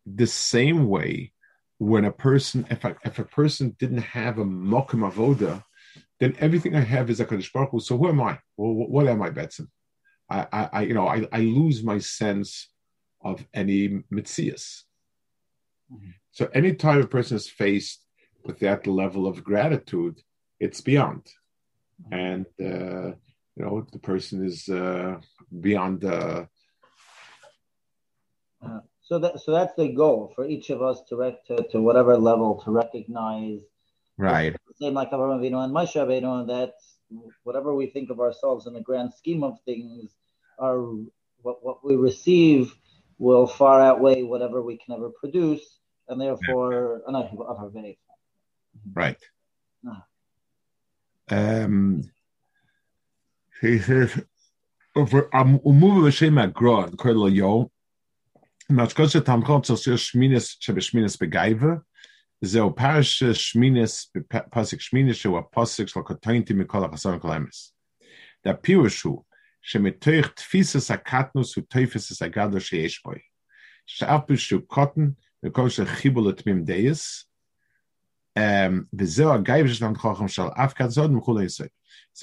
The 0.06 0.28
same 0.28 0.90
way, 0.90 1.32
when 1.78 2.06
a 2.06 2.12
person, 2.12 2.66
if, 2.70 2.84
I, 2.84 2.96
if 3.06 3.20
a 3.20 3.24
person 3.24 3.76
didn't 3.80 4.00
have 4.00 4.38
a 4.38 4.44
mokum 4.44 5.10
avoda, 5.10 5.64
then 6.20 6.36
everything 6.40 6.76
I 6.76 6.82
have 6.82 7.10
is 7.10 7.20
a 7.20 7.26
Kaddish 7.26 7.54
Baruch 7.54 7.72
Hu. 7.72 7.80
So 7.80 7.98
who 7.98 8.10
am 8.10 8.22
I? 8.22 8.40
Well, 8.58 8.74
what 8.74 9.08
am 9.08 9.22
I, 9.22 9.30
Betson? 9.30 9.68
I, 10.30 10.48
I, 10.52 10.70
I, 10.74 10.82
you 10.82 10.94
know, 10.94 11.08
I, 11.08 11.28
I 11.32 11.40
lose 11.40 11.84
my 11.84 12.00
sense 12.00 12.70
of 13.22 13.46
any 13.54 14.04
mitzias. 14.12 14.84
Mm-hmm. 15.94 16.10
So 16.32 16.50
anytime 16.54 17.02
a 17.02 17.08
person 17.08 17.38
is 17.38 17.48
faced 17.48 18.04
with 18.48 18.60
that 18.60 18.88
level 18.88 19.28
of 19.28 19.44
gratitude, 19.44 20.22
it's 20.60 20.82
beyond, 20.82 21.24
and 22.12 22.46
uh, 22.60 23.10
you 23.56 23.64
know 23.64 23.86
the 23.92 24.00
person 24.00 24.46
is 24.46 24.68
uh, 24.70 25.20
beyond 25.60 26.02
the. 26.02 26.48
Uh, 28.66 28.80
so 29.02 29.20
that 29.20 29.40
so 29.40 29.52
that's 29.52 29.76
the 29.76 29.90
goal 29.90 30.32
for 30.36 30.48
each 30.48 30.70
of 30.70 30.82
us 30.82 31.02
to 31.10 31.16
rec- 31.18 31.46
to, 31.46 31.68
to 31.72 31.82
whatever 31.82 32.18
level 32.18 32.62
to 32.64 32.72
recognize. 32.72 33.60
Right. 34.18 34.56
Same 34.82 34.96
like 34.96 35.12
Avraham 35.12 35.40
Avinu 35.40 35.64
and 35.64 35.74
Moshe 35.74 35.96
Rabbeinu, 35.96 36.48
that 36.48 36.74
whatever 37.44 37.76
we 37.76 37.88
think 37.88 38.10
of 38.10 38.20
ourselves 38.20 38.66
in 38.66 38.74
the 38.74 38.82
grand 38.82 39.14
scheme 39.14 39.44
of 39.44 39.60
things, 39.66 40.16
are 40.58 40.80
what 41.42 41.64
what 41.64 41.86
we 41.86 41.96
receive 41.96 42.74
will 43.20 43.48
far 43.48 43.82
outweigh 43.82 44.24
whatever 44.24 44.62
we 44.62 44.78
can 44.78 44.96
ever 44.96 45.10
produce, 45.10 45.80
and 46.08 46.20
therefore, 46.22 47.02
yeah. 47.08 47.94
right. 48.95 49.17
Ah. 49.87 50.05
Um, 51.31 52.03
he 53.61 53.79
says, 53.79 54.21
over 54.95 55.35
um, 55.35 55.59
umuvu 55.61 56.03
v'shem 56.07 56.43
agro, 56.43 56.91
kol 56.91 57.29
yo, 57.31 57.71
matchkot 58.71 59.13
shetamchot 59.13 59.65
tzosir 59.65 59.99
shminis 59.99 60.57
shebeshminis 60.61 61.17
begaiva, 61.17 61.81
זהו 62.45 62.75
פרש 62.75 63.23
שמינס, 63.25 64.13
פסק 64.51 64.81
שמינס 64.81 65.17
שהוא 65.17 65.39
הפסק 65.39 65.89
של 65.89 66.01
הקטוינטי 66.01 66.55
מכל 66.55 66.85
החסון 66.85 67.19
כל 67.19 67.31
האמס. 67.31 67.75
והפירוש 68.45 69.03
הוא 69.03 69.25
שמתוך 69.63 70.27
תפיסס 70.35 70.91
הקטנוס 70.91 71.57
הוא 71.57 71.65
תפיסס 71.69 72.23
הגדול 72.23 72.61
שיש 72.61 73.03
בו. 73.05 73.13
שאף 73.87 74.21
שהוא 74.35 74.63
קוטן 74.67 75.09
וכל 75.45 75.69
של 75.69 75.87
חיבור 75.87 76.29
לתמים 76.29 76.65
דייס, 76.65 77.26
Um, 78.38 78.88
so 78.92 78.98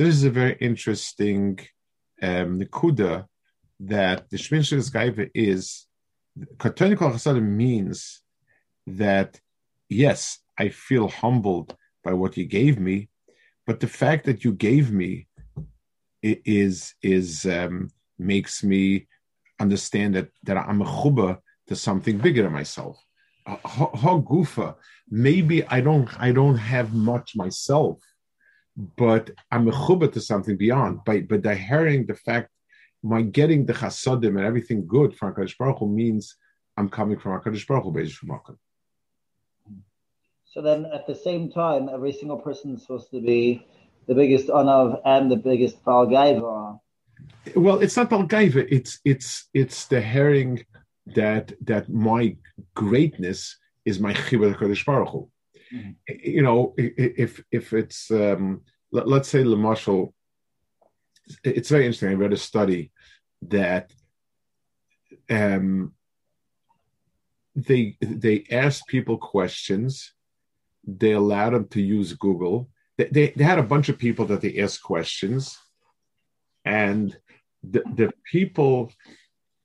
this 0.05 0.15
is 0.15 0.25
a 0.25 0.31
very 0.31 0.57
interesting 0.61 1.59
um, 2.23 2.63
that 3.81 4.31
the 4.31 4.37
Shminshes 4.37 4.93
Gaiva 4.93 5.29
is 5.35 5.87
Katonik 6.59 6.99
Chasadim 6.99 7.49
means 7.49 8.23
that 8.87 9.41
yes, 9.89 10.39
I 10.57 10.69
feel 10.69 11.09
humbled 11.09 11.77
by 12.05 12.13
what 12.13 12.37
you 12.37 12.45
gave 12.45 12.79
me, 12.79 13.09
but 13.67 13.81
the 13.81 13.89
fact 13.89 14.27
that 14.27 14.45
you 14.45 14.53
gave 14.53 14.93
me 14.93 15.27
is 16.23 16.95
is 17.03 17.45
um, 17.45 17.91
makes 18.19 18.63
me 18.63 19.09
understand 19.59 20.15
that 20.15 20.29
that 20.45 20.57
I'm 20.57 20.83
a 20.83 20.85
chuba 20.85 21.39
to 21.67 21.75
something 21.75 22.19
bigger 22.19 22.45
than 22.45 22.53
myself. 22.53 23.04
Hagufa, 23.47 24.77
maybe 25.11 25.67
I 25.67 25.81
don't 25.81 26.09
I 26.21 26.33
don't 26.33 26.57
have 26.57 26.95
much 26.95 27.37
myself, 27.37 28.01
but 28.97 29.31
I'm 29.51 29.69
a 29.69 29.73
chuba 29.73 30.13
to 30.13 30.21
something 30.21 30.57
beyond. 30.57 31.05
By 31.05 31.21
by 31.21 31.39
the 31.39 31.55
hearing 31.55 32.07
the 32.07 32.15
fact 32.15 32.51
my 33.05 33.21
getting 33.21 33.67
the 33.67 33.75
chasadim 33.75 34.39
and 34.39 34.47
everything 34.47 34.87
good 34.87 35.15
from 35.15 35.35
Hakadosh 35.35 35.59
Baruch 35.59 35.79
Hu 35.79 35.89
means 35.89 36.37
I'm 36.77 36.89
coming 36.89 37.19
from 37.19 37.39
Hakadosh 37.39 37.67
Baruch 37.67 37.85
Hu 37.85 38.57
So 40.47 40.63
then, 40.63 40.87
at 40.87 41.07
the 41.07 41.15
same 41.15 41.53
time, 41.53 41.91
every 41.93 42.13
single 42.13 42.39
person 42.39 42.75
is 42.75 42.83
supposed 42.83 43.11
to 43.11 43.21
be 43.21 43.67
the 44.09 44.15
biggest 44.15 44.49
anav 44.49 45.01
and 45.05 45.31
the 45.31 45.37
biggest 45.37 45.85
balgaiva. 45.85 46.81
Well, 47.55 47.81
it's 47.81 47.97
not 47.97 48.09
balgaiva. 48.09 48.67
It's 48.71 49.01
it's 49.05 49.49
it's 49.53 49.87
the 49.87 50.01
hearing 50.01 50.65
that 51.07 51.53
that 51.63 51.89
my 51.89 52.37
greatness 52.75 53.57
is 53.85 54.01
my 54.01 54.15
chibur 54.15 54.55
kodesh 54.57 54.85
baruch 54.85 55.09
Hu. 55.11 55.31
Mm-hmm. 55.73 55.91
You 56.23 56.43
know, 56.43 56.75
if 56.77 57.43
if 57.51 57.73
it's 57.73 58.11
um, 58.11 58.63
let, 58.93 59.09
us 59.09 59.29
say 59.29 59.43
Lamashal, 59.43 60.13
it's 61.43 61.71
very 61.71 61.87
interesting. 61.87 62.11
I 62.11 62.15
read 62.15 62.33
a 62.33 62.37
study 62.37 62.93
that 63.43 63.93
um, 65.31 65.93
they 67.55 67.97
they 68.01 68.45
asked 68.51 68.87
people 68.87 69.19
questions. 69.19 70.13
They 70.87 71.13
allowed 71.13 71.55
them 71.55 71.69
to 71.69 71.81
use 71.81 72.13
Google. 72.13 72.69
They, 72.99 73.09
they, 73.11 73.33
they 73.35 73.45
had 73.45 73.59
a 73.59 73.63
bunch 73.63 73.89
of 73.89 73.99
people 73.99 74.27
that 74.27 74.43
they 74.43 74.59
asked 74.59 74.83
questions, 74.83 75.59
and 76.65 77.17
the 77.63 77.83
the 77.95 78.13
people 78.31 78.93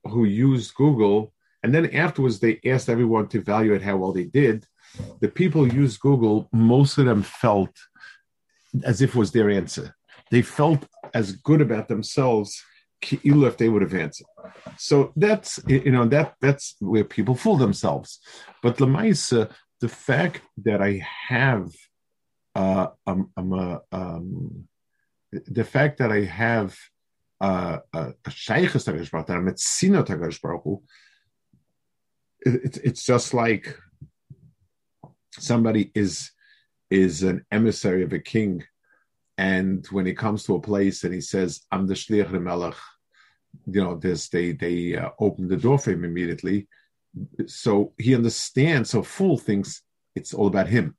who 0.04 0.24
used 0.24 0.74
Google, 0.74 1.32
and 1.62 1.74
then 1.74 1.94
afterwards 1.94 2.40
they 2.40 2.60
asked 2.64 2.88
everyone 2.88 3.28
to 3.28 3.38
evaluate 3.38 3.82
how 3.82 3.96
well 3.96 4.12
they 4.12 4.24
did. 4.24 4.66
The 5.20 5.28
people 5.28 5.64
who 5.64 5.76
used 5.76 6.00
Google, 6.00 6.48
most 6.52 6.98
of 6.98 7.06
them 7.06 7.22
felt 7.22 7.76
as 8.84 9.02
if 9.02 9.10
it 9.14 9.18
was 9.18 9.32
their 9.32 9.50
answer. 9.50 9.94
They 10.30 10.42
felt 10.42 10.86
as 11.12 11.32
good 11.32 11.60
about 11.60 11.88
themselves 11.88 12.62
even 13.22 13.44
if 13.44 13.56
they 13.56 13.68
would 13.70 13.80
have 13.80 13.94
answered. 13.94 14.26
So 14.76 15.12
that's 15.16 15.58
you 15.66 15.90
know 15.90 16.06
that 16.08 16.34
that's 16.40 16.76
where 16.80 17.04
people 17.04 17.34
fool 17.34 17.56
themselves. 17.56 18.20
But 18.62 18.76
Lamaisa, 18.76 19.50
the 19.80 19.88
fact 19.88 20.42
that 20.64 20.82
I 20.82 21.02
have 21.28 21.72
uh, 22.54 22.88
I'm, 23.06 23.30
I'm 23.36 23.52
a, 23.52 23.80
um, 23.92 24.68
the 25.32 25.64
fact 25.64 25.98
that 25.98 26.10
I 26.10 26.24
have 26.24 26.76
a 27.40 27.80
Hu, 30.62 30.82
it's 32.40 32.78
it's 32.78 33.04
just 33.04 33.34
like 33.34 33.76
somebody 35.38 35.90
is 35.94 36.30
is 36.90 37.22
an 37.22 37.44
emissary 37.50 38.02
of 38.02 38.12
a 38.12 38.18
king, 38.18 38.64
and 39.38 39.86
when 39.88 40.06
he 40.06 40.12
comes 40.12 40.44
to 40.44 40.56
a 40.56 40.60
place 40.60 41.04
and 41.04 41.14
he 41.14 41.20
says, 41.20 41.62
"I'm 41.70 41.86
the 41.86 41.94
shliach 41.94 42.30
melech," 42.30 42.76
you 43.66 43.82
know, 43.82 43.96
this 43.96 44.28
they 44.28 44.52
they 44.52 44.96
uh, 44.96 45.10
open 45.18 45.48
the 45.48 45.56
door 45.56 45.78
for 45.78 45.92
him 45.92 46.04
immediately, 46.04 46.68
so 47.46 47.92
he 47.98 48.14
understands. 48.14 48.90
So 48.90 49.02
fool 49.02 49.38
thinks 49.38 49.82
it's 50.14 50.34
all 50.34 50.48
about 50.48 50.68
him. 50.68 50.96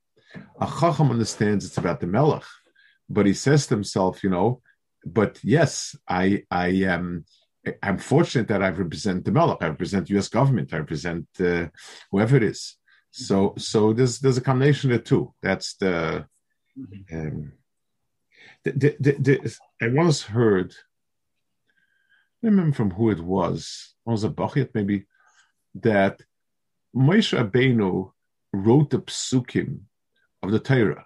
A 0.59 0.65
chacham 0.65 1.11
understands 1.11 1.65
it's 1.65 1.77
about 1.77 1.99
the 1.99 2.07
melech, 2.07 2.45
but 3.09 3.25
he 3.25 3.33
says 3.33 3.67
to 3.67 3.75
himself, 3.75 4.23
you 4.23 4.29
know, 4.29 4.61
but 5.05 5.39
yes, 5.43 5.95
I 6.07 6.43
I 6.49 6.67
am. 6.85 7.25
I'm 7.83 7.99
fortunate 7.99 8.47
that 8.47 8.63
I 8.63 8.69
represent 8.69 9.23
the 9.23 9.31
Melech. 9.31 9.59
I 9.61 9.67
represent 9.67 10.09
U.S. 10.09 10.29
government. 10.29 10.73
I 10.73 10.77
represent 10.77 11.27
uh, 11.39 11.67
whoever 12.09 12.37
it 12.37 12.43
is. 12.43 12.75
So, 13.11 13.53
so 13.57 13.93
there's 13.93 14.19
there's 14.19 14.37
a 14.37 14.41
combination 14.41 14.91
of 14.91 14.97
the 14.97 15.03
two. 15.03 15.33
That's 15.41 15.75
the. 15.75 16.25
Um, 17.11 17.53
the, 18.63 18.71
the, 18.71 18.95
the, 18.99 19.11
the 19.19 19.57
I 19.81 19.89
once 19.89 20.23
heard. 20.23 20.73
I 22.43 22.47
remember 22.47 22.75
from 22.75 22.91
who 22.91 23.11
it 23.11 23.19
was. 23.19 23.93
It 24.07 24.09
was 24.09 24.23
a 24.23 24.29
Bachit 24.29 24.69
maybe 24.73 25.05
that 25.75 26.21
Moshe 26.95 27.37
Rabbeinu 27.37 28.11
wrote 28.53 28.89
the 28.89 28.99
psukim 28.99 29.81
of 30.41 30.51
the 30.51 30.59
Torah, 30.59 31.05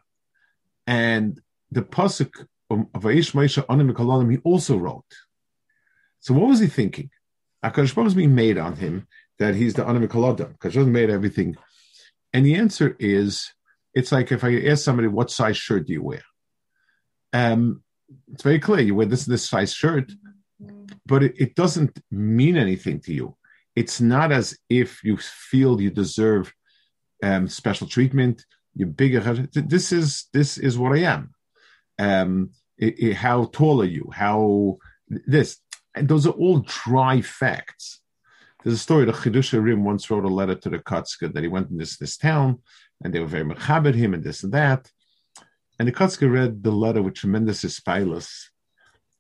and 0.87 1.41
the 1.71 1.81
pasuk 1.81 2.47
um, 2.69 2.89
he 4.31 4.37
also 4.43 4.77
wrote. 4.77 5.05
So 6.19 6.33
what 6.33 6.49
was 6.49 6.59
he 6.59 6.67
thinking? 6.67 7.09
Akash 7.63 7.95
was 7.95 8.13
being 8.13 8.35
made 8.35 8.57
on 8.57 8.75
him 8.75 9.07
that 9.39 9.55
he's 9.55 9.73
the 9.73 9.85
Anam 9.85 10.07
Kaladam. 10.07 10.57
Akash 10.57 10.87
made 10.87 11.09
everything. 11.09 11.55
And 12.33 12.45
the 12.45 12.55
answer 12.55 12.95
is, 12.99 13.51
it's 13.93 14.11
like 14.11 14.31
if 14.31 14.43
I 14.43 14.59
ask 14.67 14.83
somebody, 14.83 15.07
what 15.07 15.31
size 15.31 15.57
shirt 15.57 15.87
do 15.87 15.93
you 15.93 16.03
wear? 16.03 16.23
Um, 17.33 17.83
it's 18.31 18.43
very 18.43 18.59
clear. 18.59 18.81
You 18.81 18.95
wear 18.95 19.05
this 19.05 19.25
this 19.25 19.47
size 19.47 19.73
shirt, 19.73 20.11
but 21.05 21.23
it, 21.23 21.33
it 21.37 21.55
doesn't 21.55 21.99
mean 22.11 22.57
anything 22.57 22.99
to 23.01 23.13
you. 23.13 23.37
It's 23.75 23.99
not 24.01 24.31
as 24.31 24.57
if 24.69 25.03
you 25.03 25.17
feel 25.17 25.81
you 25.81 25.91
deserve 25.91 26.53
um, 27.23 27.47
special 27.47 27.87
treatment. 27.87 28.45
You're 28.73 28.87
bigger. 28.87 29.21
This 29.53 29.91
is 29.91 30.27
this 30.33 30.57
is 30.57 30.77
what 30.77 30.93
I 30.93 31.03
am 31.03 31.34
um, 31.99 32.51
it, 32.77 32.99
it, 32.99 33.13
how 33.15 33.45
tall 33.45 33.81
are 33.81 33.85
you? 33.85 34.09
How 34.13 34.77
this? 35.07 35.59
And 35.95 36.07
those 36.07 36.27
are 36.27 36.31
all 36.31 36.59
dry 36.59 37.21
facts. 37.21 38.01
There's 38.63 38.75
a 38.75 38.79
story 38.79 39.05
that 39.05 39.15
Chidush 39.15 39.53
Rim 39.61 39.83
once 39.83 40.09
wrote 40.09 40.25
a 40.25 40.27
letter 40.27 40.55
to 40.55 40.69
the 40.69 40.79
Kotzker 40.79 41.31
that 41.33 41.43
he 41.43 41.47
went 41.47 41.69
in 41.69 41.77
this 41.77 41.97
this 41.97 42.17
town 42.17 42.59
and 43.03 43.13
they 43.13 43.19
were 43.19 43.27
very 43.27 43.43
mechabed 43.43 43.95
him 43.95 44.13
and 44.13 44.23
this 44.23 44.43
and 44.43 44.53
that. 44.53 44.89
And 45.77 45.87
the 45.87 45.91
Kotzker 45.91 46.31
read 46.31 46.63
the 46.63 46.71
letter 46.71 47.01
with 47.01 47.15
tremendous 47.15 47.63
aspilus, 47.63 48.49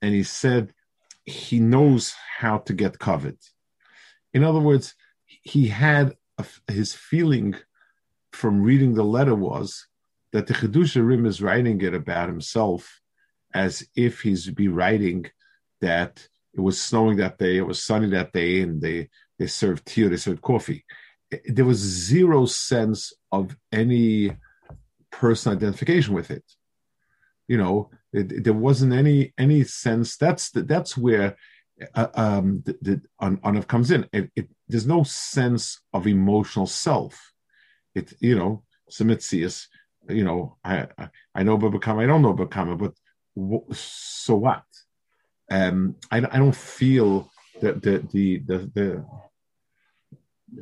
and 0.01 0.13
he 0.13 0.23
said 0.23 0.73
he 1.25 1.59
knows 1.59 2.15
how 2.37 2.59
to 2.59 2.73
get 2.73 2.99
covered. 2.99 3.37
In 4.33 4.43
other 4.43 4.59
words, 4.59 4.95
he 5.25 5.67
had 5.67 6.15
a, 6.37 6.45
his 6.71 6.93
feeling 6.93 7.55
from 8.31 8.61
reading 8.61 8.93
the 8.93 9.03
letter 9.03 9.35
was 9.35 9.87
that 10.35 10.47
the 10.47 10.53
Chidusha 10.53 11.01
Rim 11.07 11.25
is 11.25 11.41
writing 11.41 11.79
it 11.79 11.93
about 11.93 12.27
himself 12.27 12.99
as 13.53 13.87
if 13.95 14.19
he's 14.19 14.49
be 14.49 14.67
writing 14.67 15.25
that 15.79 16.27
it 16.53 16.59
was 16.59 16.81
snowing 16.81 17.15
that 17.17 17.37
day, 17.37 17.55
it 17.55 17.65
was 17.65 17.81
sunny 17.81 18.09
that 18.09 18.33
day, 18.33 18.59
and 18.59 18.81
they, 18.81 19.07
they 19.39 19.47
served 19.47 19.85
tea 19.85 20.03
or 20.03 20.09
they 20.09 20.17
served 20.17 20.41
coffee. 20.41 20.83
There 21.45 21.63
was 21.63 21.77
zero 21.77 22.47
sense 22.47 23.13
of 23.31 23.55
any 23.71 24.35
personal 25.09 25.57
identification 25.57 26.13
with 26.13 26.29
it. 26.31 26.43
You 27.47 27.57
know, 27.57 27.89
it, 28.11 28.43
there 28.43 28.53
wasn't 28.67 28.91
any 28.91 29.33
any 29.37 29.63
sense. 29.63 30.17
That's 30.17 30.51
the, 30.51 30.63
that's 30.63 30.97
where 30.97 31.37
uh, 31.93 32.07
um, 32.13 32.61
the, 32.65 32.99
the 33.21 33.63
comes 33.69 33.89
in. 33.89 34.05
It, 34.11 34.31
it, 34.35 34.49
there's 34.67 34.85
no 34.85 35.03
sense 35.03 35.79
of 35.93 36.07
emotional 36.07 36.67
self. 36.67 37.31
It 37.93 38.13
you 38.19 38.35
know, 38.35 38.63
Samitzias, 38.91 39.67
you 40.09 40.23
know, 40.23 40.57
I 40.63 40.87
I, 41.33 41.43
know 41.43 41.57
Babakama, 41.57 42.03
I 42.03 42.07
don't 42.07 42.21
know 42.21 42.33
Babakama, 42.33 42.77
but 42.77 42.93
w- 43.35 43.65
so 43.71 44.35
what? 44.35 44.63
Um, 45.49 45.95
I 46.11 46.17
I 46.17 46.37
don't 46.37 46.55
feel 46.55 47.31
that 47.61 47.81
the 47.81 48.05
the 48.11 48.39
the, 48.39 48.57
the 48.73 49.05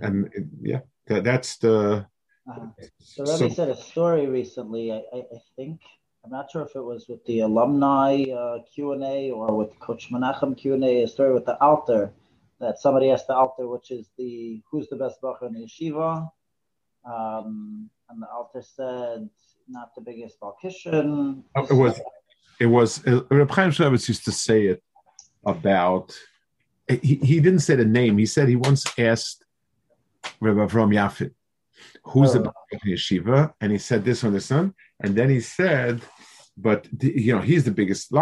and 0.02 0.30
yeah, 0.62 0.80
that, 1.08 1.24
that's 1.24 1.58
the. 1.58 2.06
Uh, 2.50 2.68
so 3.00 3.24
Rebbe 3.24 3.38
so, 3.38 3.50
said 3.50 3.70
a 3.70 3.76
story 3.76 4.28
recently. 4.28 4.92
I, 4.92 5.02
I, 5.14 5.18
I 5.20 5.40
think 5.56 5.80
I'm 6.26 6.32
not 6.32 6.52
sure 6.52 6.62
if 6.62 6.76
it 6.76 6.82
was 6.82 7.08
with 7.08 7.24
the 7.26 7.42
alumni 7.42 8.24
uh, 8.24 8.60
Q 8.74 8.94
and 8.94 9.04
A 9.04 9.32
or 9.32 9.56
with 9.56 9.78
Coach 9.80 10.10
Menachem 10.12 10.58
Q 10.58 10.74
and 10.74 10.84
A. 10.84 11.04
A 11.04 11.08
story 11.08 11.34
with 11.34 11.46
the 11.46 11.62
Alter 11.62 12.12
that 12.60 12.80
somebody 12.80 13.12
asked 13.12 13.28
the 13.28 13.36
Alter, 13.36 13.68
which 13.68 13.92
is 13.92 14.10
the 14.18 14.62
who's 14.70 14.88
the 14.90 14.96
best 14.96 15.22
bacher 15.22 15.48
in 15.48 15.54
the 15.54 15.66
yeshiva, 15.66 16.30
um, 17.06 17.90
the 18.20 18.28
Alter 18.30 18.62
said 18.62 19.30
not 19.68 19.96
the 19.96 20.02
biggest 20.02 20.40
Balkishan. 20.40 21.44
Oh, 21.56 21.66
it 21.66 21.74
was, 21.74 22.00
it 22.60 22.66
was. 22.66 23.06
Uh, 23.06 23.22
Reb 23.30 23.52
Chaim 23.52 23.72
Shulevitz 23.72 24.08
used 24.08 24.26
to 24.26 24.32
say 24.32 24.68
it 24.68 24.84
about. 25.46 26.18
He, 26.88 27.16
he 27.16 27.40
didn't 27.40 27.60
say 27.60 27.76
the 27.76 27.86
name. 27.86 28.18
He 28.18 28.26
said 28.26 28.50
he 28.50 28.58
once 28.58 28.84
asked 29.00 29.46
Reb 30.42 30.58
Avram 30.58 30.94
Yafin, 30.94 31.32
who's 32.04 32.36
oh. 32.36 32.54
the 32.72 32.80
yeshiva, 32.86 33.54
and 33.62 33.72
he 33.72 33.78
said 33.78 34.04
this 34.04 34.24
on 34.24 34.34
this 34.34 34.50
one, 34.50 34.74
and 35.00 35.16
then 35.16 35.30
he 35.30 35.40
said, 35.40 36.02
but 36.58 36.88
the, 36.92 37.20
you 37.20 37.34
know 37.34 37.42
he's 37.42 37.64
the 37.64 37.72
biggest 37.72 38.14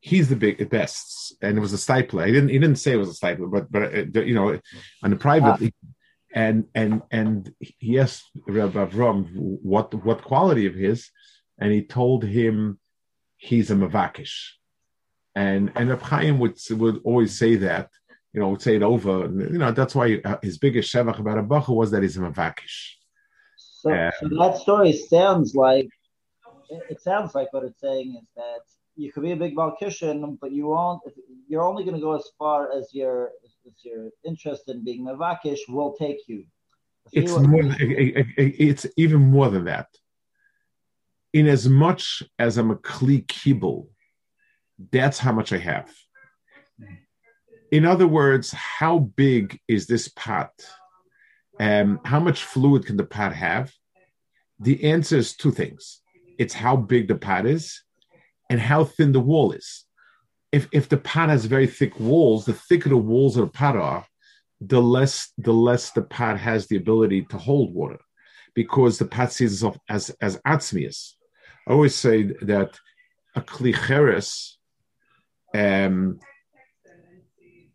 he's 0.00 0.28
the 0.28 0.36
big 0.36 0.68
best 0.68 1.34
and 1.42 1.56
it 1.56 1.60
was 1.60 1.72
a 1.72 1.76
Steipler 1.76 2.26
he 2.26 2.32
didn't 2.32 2.48
he 2.48 2.58
didn't 2.58 2.76
say 2.76 2.92
it 2.92 2.96
was 2.96 3.10
a 3.10 3.20
Steipler 3.20 3.50
but 3.50 3.70
but 3.70 3.82
uh, 3.94 4.20
you 4.20 4.34
know 4.34 4.58
on 5.02 5.10
the 5.10 5.16
private 5.16 5.62
ah. 5.62 5.91
And 6.34 6.66
and 6.74 7.02
and 7.10 7.54
he 7.58 7.98
asked 7.98 8.30
Rabbi 8.46 8.84
Avram 8.84 9.26
what 9.34 9.92
what 10.04 10.22
quality 10.22 10.66
of 10.66 10.74
his 10.74 11.10
and 11.58 11.72
he 11.72 11.82
told 11.82 12.24
him 12.24 12.78
he's 13.36 13.70
a 13.70 13.74
mavakish 13.74 14.52
and 15.34 15.72
and 15.74 15.90
Reb 15.90 16.02
Chaim 16.02 16.38
would 16.38 16.58
would 16.70 17.00
always 17.04 17.38
say 17.38 17.56
that 17.56 17.90
you 18.32 18.40
know 18.40 18.48
would 18.48 18.62
say 18.62 18.76
it 18.76 18.82
over 18.82 19.20
you 19.20 19.58
know 19.58 19.72
that's 19.72 19.94
why 19.94 20.20
his 20.42 20.58
biggest 20.58 20.92
shevach 20.92 21.18
about 21.18 21.38
a 21.38 21.42
bacha 21.42 21.72
was 21.72 21.90
that 21.90 22.02
he's 22.02 22.16
a 22.16 22.20
mavakish 22.20 22.94
so, 23.56 24.10
so 24.20 24.28
that 24.28 24.56
story 24.56 24.92
sounds 24.92 25.54
like 25.54 25.88
it 26.88 27.00
sounds 27.00 27.34
like 27.34 27.52
what 27.52 27.64
it's 27.64 27.80
saying 27.80 28.16
is 28.20 28.28
that 28.36 28.60
you 28.96 29.12
could 29.12 29.22
be 29.22 29.32
a 29.32 29.36
big 29.36 29.56
Balkishan, 29.56 30.38
but 30.40 30.52
you 30.52 30.66
won't. 30.66 31.00
You're 31.48 31.62
only 31.62 31.84
going 31.84 31.96
to 31.96 32.00
go 32.00 32.14
as 32.14 32.28
far 32.38 32.72
as 32.72 32.92
your 32.92 33.30
as 33.66 33.84
your 33.84 34.10
interest 34.24 34.64
in 34.68 34.84
being 34.84 35.04
Mavakish 35.04 35.60
will 35.68 35.94
take 35.98 36.18
you. 36.26 36.44
It's 37.12 37.36
more. 37.36 37.62
it's 37.78 38.86
even 38.96 39.20
more 39.20 39.50
than 39.50 39.64
that. 39.64 39.88
In 41.32 41.46
as 41.46 41.68
much 41.68 42.22
as 42.38 42.58
I'm 42.58 42.70
a 42.70 42.76
kli 42.76 43.26
kibble, 43.26 43.88
that's 44.90 45.18
how 45.18 45.32
much 45.32 45.52
I 45.52 45.58
have. 45.58 45.90
In 47.70 47.86
other 47.86 48.06
words, 48.06 48.52
how 48.52 48.98
big 48.98 49.58
is 49.66 49.86
this 49.86 50.08
pot? 50.08 50.52
Um, 51.58 52.00
how 52.04 52.20
much 52.20 52.44
fluid 52.44 52.86
can 52.86 52.96
the 52.96 53.04
pot 53.04 53.32
have? 53.34 53.72
The 54.60 54.84
answer 54.84 55.16
is 55.16 55.34
two 55.34 55.52
things. 55.52 56.00
It's 56.38 56.54
how 56.54 56.76
big 56.76 57.08
the 57.08 57.14
pot 57.16 57.46
is 57.46 57.82
and 58.50 58.60
how 58.60 58.84
thin 58.84 59.12
the 59.12 59.20
wall 59.20 59.52
is. 59.52 59.86
If, 60.52 60.68
if 60.72 60.88
the 60.88 60.98
pot 60.98 61.30
has 61.30 61.46
very 61.46 61.66
thick 61.66 61.98
walls, 61.98 62.44
the 62.44 62.52
thicker 62.52 62.90
the 62.90 62.96
walls 62.96 63.36
of 63.36 63.46
the 63.46 63.52
pot 63.52 63.76
are, 63.76 64.06
the 64.60 64.80
less 64.80 65.32
the 65.38 65.52
less 65.52 65.90
the 65.90 66.02
pot 66.02 66.38
has 66.38 66.66
the 66.66 66.76
ability 66.76 67.22
to 67.30 67.38
hold 67.38 67.74
water, 67.74 67.98
because 68.54 68.98
the 68.98 69.06
pot 69.06 69.32
sees 69.32 69.54
itself 69.54 69.76
as 69.88 70.10
as 70.20 70.36
atzmius. 70.46 71.14
I 71.66 71.72
always 71.72 71.96
say 71.96 72.24
that 72.42 72.78
a 73.34 73.40
klicheres, 73.40 74.52
um, 75.54 76.20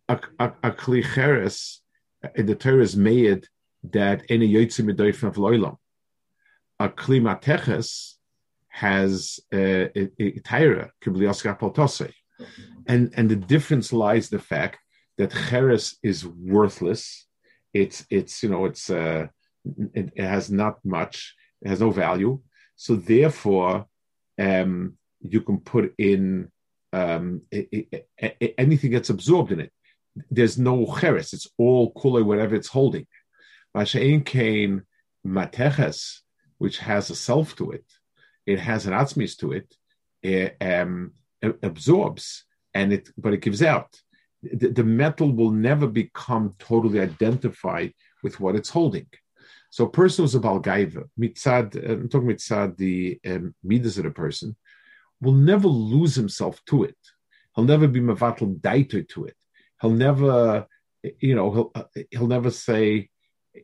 a, 0.08 0.20
a, 0.40 0.54
a 0.64 0.72
klicheres 0.72 1.80
the 2.36 2.56
Torah 2.56 2.82
is 2.82 2.96
made 2.96 3.48
that 3.92 4.24
any 4.30 4.52
yotzim 4.52 4.90
of 5.28 5.36
loilam 5.36 5.78
a 6.80 6.90
klimateches 6.90 8.14
has 8.70 9.40
a 9.52 9.86
uh, 9.86 10.08
a, 10.20 10.40
tyra 10.42 10.90
and 12.88 13.14
and 13.16 13.30
the 13.30 13.36
difference 13.36 13.92
lies 13.94 14.30
the 14.30 14.40
fact 14.40 14.80
that 15.18 15.32
cheres 15.50 15.98
is 16.04 16.26
worthless. 16.26 17.26
It's 17.74 18.06
it's 18.10 18.44
you 18.44 18.50
know 18.50 18.66
it's 18.66 18.90
uh, 18.90 19.28
it, 19.94 20.12
it 20.16 20.26
has 20.26 20.50
not 20.52 20.78
much. 20.84 21.36
It 21.62 21.70
has 21.70 21.82
no 21.82 21.92
value. 21.92 22.40
So 22.76 22.96
therefore, 22.96 23.88
um, 24.40 24.98
you 25.22 25.42
can 25.42 25.60
put 25.60 25.94
in 25.98 26.52
um, 26.94 27.42
it, 27.52 28.08
it, 28.18 28.56
anything 28.58 28.92
that's 28.92 29.10
absorbed 29.10 29.52
in 29.52 29.60
it. 29.62 29.72
There's 30.30 30.58
no 30.58 30.86
cheres. 31.00 31.34
It's 31.34 31.48
all 31.58 31.92
kule 31.92 32.24
whatever 32.24 32.56
it's 32.56 32.68
holding. 32.68 33.08
Masha'in 33.76 34.26
came 34.26 34.84
mateches 35.26 36.22
which 36.58 36.80
has 36.80 37.10
a 37.10 37.16
self 37.16 37.56
to 37.56 37.72
it, 37.72 37.86
it 38.46 38.60
has 38.60 38.86
an 38.86 38.94
atzmis 38.94 39.38
to 39.38 39.52
it, 39.52 39.76
it, 40.22 40.58
um, 40.62 41.14
absorbs 41.42 42.46
and 42.74 42.94
it, 42.94 43.10
but 43.18 43.34
it 43.34 43.42
gives 43.42 43.62
out. 43.62 44.00
The, 44.44 44.70
the, 44.70 44.84
metal 44.84 45.32
will 45.32 45.52
never 45.52 45.88
become 45.88 46.56
totally 46.60 47.00
identified 47.00 47.94
with 48.24 48.40
what 48.40 48.56
it's 48.56 48.70
holding. 48.70 49.08
So 49.72 49.86
a 49.86 49.90
person 49.90 50.24
who's 50.24 50.36
a 50.36 50.40
balgaiva, 50.40 51.06
mitzad, 51.20 51.76
uh, 51.76 51.94
I'm 51.94 52.10
talking 52.10 52.30
mitzad, 52.30 52.78
the 52.78 53.20
um, 53.26 53.56
of 53.64 54.04
the 54.04 54.12
person, 54.14 54.56
will 55.22 55.34
never 55.34 55.68
lose 55.68 56.16
himself 56.16 56.64
to 56.66 56.84
it. 56.84 56.98
He'll 57.56 57.66
never 57.66 57.88
be 57.88 58.00
mavatal 58.00 58.60
daito 58.60 59.08
to 59.10 59.26
it. 59.26 59.36
He'll 59.82 59.92
never, 59.92 60.68
you 61.20 61.36
know, 61.36 61.52
he'll, 61.52 61.92
he'll 62.12 62.28
never 62.28 62.52
say, 62.52 63.10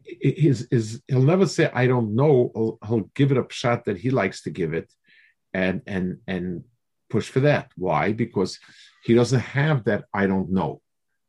his 0.10 0.68
is 0.72 1.02
he'll 1.08 1.22
never 1.22 1.46
say 1.46 1.70
I 1.72 1.86
don't 1.86 2.16
know. 2.16 2.52
He'll, 2.56 2.80
he'll, 2.88 3.10
give 3.14 3.32
it 3.32 3.38
a 3.38 3.46
shot 3.50 3.86
that 3.86 3.98
he 3.98 4.10
likes 4.10 4.42
to 4.44 4.50
give 4.50 4.74
it, 4.74 4.92
and 5.54 5.82
and 5.86 6.18
and 6.28 6.64
push 7.14 7.28
for 7.30 7.42
that. 7.42 7.66
Why? 7.86 8.04
Because 8.24 8.52
he 9.06 9.14
doesn't 9.20 9.48
have 9.60 9.78
that 9.90 10.02
I 10.22 10.24
don't 10.32 10.50
know. 10.60 10.72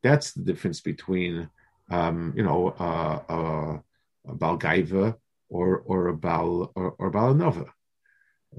That's 0.07 0.29
the 0.33 0.44
difference 0.51 0.81
between 0.92 1.35
um, 1.99 2.18
you 2.38 2.44
know 2.49 2.61
uh, 2.88 3.18
uh, 3.37 3.73
a 4.33 4.35
Balgaiva 4.42 5.07
or 5.57 5.68
or 5.90 6.01
a 6.09 6.16
Bal 6.25 6.73
or, 6.79 6.88
or 7.01 7.12
Balanova. 7.16 7.68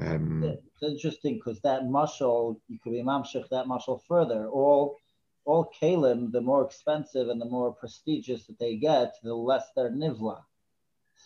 Um, 0.06 0.44
it's 0.44 0.84
interesting 0.94 1.36
because 1.36 1.60
that 1.62 1.82
muscle 2.00 2.62
you 2.72 2.78
could 2.82 2.94
be 2.98 3.04
mamshich 3.12 3.48
that 3.50 3.68
muscle 3.74 4.00
further. 4.12 4.42
All 4.60 4.82
all 5.50 5.72
kalim, 5.80 6.32
the 6.32 6.46
more 6.52 6.64
expensive 6.66 7.30
and 7.30 7.40
the 7.44 7.52
more 7.58 7.72
prestigious 7.82 8.42
that 8.48 8.60
they 8.60 8.76
get, 8.90 9.10
the 9.24 9.34
less 9.50 9.66
they're 9.76 9.92
nivla. 10.04 10.40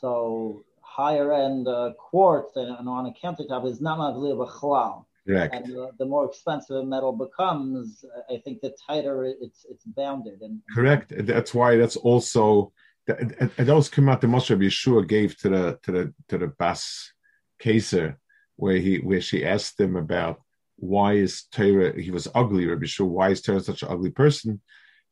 So 0.02 0.66
higher 0.82 1.30
end 1.34 1.68
uh, 1.68 1.92
quartz 1.98 2.56
and, 2.56 2.70
and, 2.78 2.88
on 2.90 3.06
a 3.12 3.14
countertop 3.24 3.64
is 3.72 3.80
not 3.80 4.00
mavli 4.00 4.32
b'chlal. 4.42 5.06
Correct. 5.30 5.54
And 5.54 5.78
uh, 5.78 5.92
the 6.00 6.06
more 6.06 6.26
expensive 6.26 6.78
a 6.78 6.84
metal 6.84 7.14
becomes, 7.14 8.04
I 8.32 8.38
think 8.44 8.62
the 8.62 8.74
tighter 8.88 9.26
it's 9.26 9.64
it's 9.70 9.86
bounded. 9.86 10.42
And, 10.42 10.60
Correct. 10.74 11.14
That's 11.16 11.54
why 11.54 11.78
that's 11.78 11.98
also 11.98 12.74
and 13.08 13.52
those 13.58 13.90
come 13.90 14.10
out 14.10 14.22
the 14.22 14.28
Moshe 14.28 14.56
Yeshua 14.56 15.08
gave 15.08 15.38
to 15.40 15.50
the 15.50 15.80
to 15.84 15.92
the 15.92 16.14
to 16.30 16.38
the 16.40 16.48
Bas 16.48 17.12
Kaser, 17.60 18.18
where 18.56 18.78
he 18.78 18.98
where 18.98 19.22
she 19.22 19.46
asked 19.46 19.80
him 19.80 19.96
about 19.96 20.42
why 20.78 21.14
is 21.14 21.44
Torah, 21.52 21.94
he 22.00 22.10
was 22.10 22.28
ugly, 22.34 22.66
Rabbi 22.66 22.86
Shua, 22.86 23.06
why 23.06 23.30
is 23.30 23.42
Torah 23.42 23.60
such 23.60 23.84
an 23.84 23.90
ugly 23.90 24.12
person? 24.12 24.62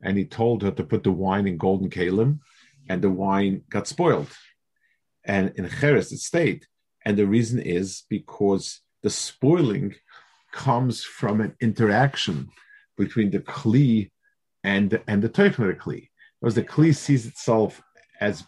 And 0.01 0.17
he 0.17 0.25
told 0.25 0.63
her 0.63 0.71
to 0.71 0.83
put 0.83 1.03
the 1.03 1.11
wine 1.11 1.47
in 1.47 1.57
golden 1.57 1.89
kalim, 1.89 2.39
and 2.89 3.01
the 3.01 3.09
wine 3.09 3.63
got 3.69 3.87
spoiled. 3.87 4.31
And 5.25 5.53
in 5.57 5.69
Cheres, 5.69 6.11
it 6.11 6.19
stayed. 6.19 6.65
And 7.05 7.17
the 7.17 7.27
reason 7.27 7.59
is 7.59 8.03
because 8.09 8.81
the 9.03 9.09
spoiling 9.09 9.95
comes 10.65 11.03
from 11.03 11.39
an 11.41 11.55
interaction 11.61 12.49
between 12.97 13.29
the 13.31 13.39
Kli 13.39 14.11
and, 14.63 14.99
and 15.07 15.21
the 15.21 15.29
Torah 15.29 15.75
Kli. 15.75 16.09
Because 16.41 16.55
the 16.55 16.63
Kli 16.63 16.95
sees 16.95 17.25
itself 17.25 17.81
as 18.19 18.43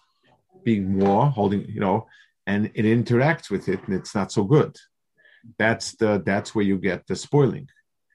being 0.64 0.98
more, 0.98 1.28
holding, 1.28 1.66
you 1.70 1.80
know, 1.80 2.08
and 2.48 2.72
it 2.74 2.86
interacts 2.86 3.50
with 3.50 3.70
it, 3.70 3.80
and 3.86 3.96
it's 3.96 4.16
not 4.16 4.32
so 4.32 4.44
good 4.44 4.76
that's 5.58 5.94
the 5.94 6.22
that's 6.26 6.54
where 6.54 6.66
you 6.66 6.78
get 6.78 7.08
the 7.08 7.16
spoiling. 7.16 7.68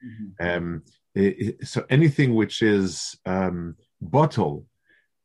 Mm-hmm. 0.05 0.47
Um, 0.47 0.83
it, 1.13 1.67
so 1.67 1.85
anything 1.89 2.35
which 2.35 2.61
is 2.61 3.15
um, 3.25 3.75
bottle 4.01 4.65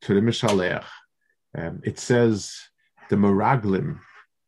to 0.02 0.14
the 0.14 0.20
mishalech, 0.20 0.84
um, 1.56 1.80
it 1.84 1.98
says 1.98 2.54
the 3.08 3.16
meraglim 3.16 3.98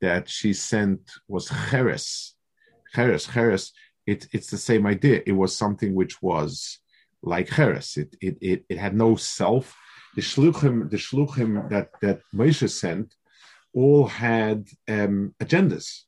that 0.01 0.29
she 0.29 0.53
sent 0.53 1.11
was 1.29 1.51
cheres. 1.71 2.35
Cheres, 2.95 3.27
Cheres, 3.27 3.73
it, 4.07 4.27
it's 4.33 4.51
the 4.51 4.59
same 4.59 4.87
idea. 4.87 5.23
It 5.27 5.33
was 5.33 5.57
something 5.57 5.95
which 5.95 6.21
was 6.23 6.79
like 7.23 7.49
Cheres. 7.49 7.97
It, 7.97 8.17
it, 8.21 8.39
it, 8.41 8.65
it 8.69 8.79
had 8.79 8.95
no 8.95 9.17
self. 9.17 9.77
The 10.17 10.23
shluchim, 10.23 10.91
the 10.91 10.97
shluchim 10.97 11.71
that, 11.71 11.91
that 12.03 12.21
Moshe 12.35 12.69
sent 12.69 13.15
all 13.73 14.07
had 14.07 14.69
um, 14.89 15.35
agendas. 15.41 16.03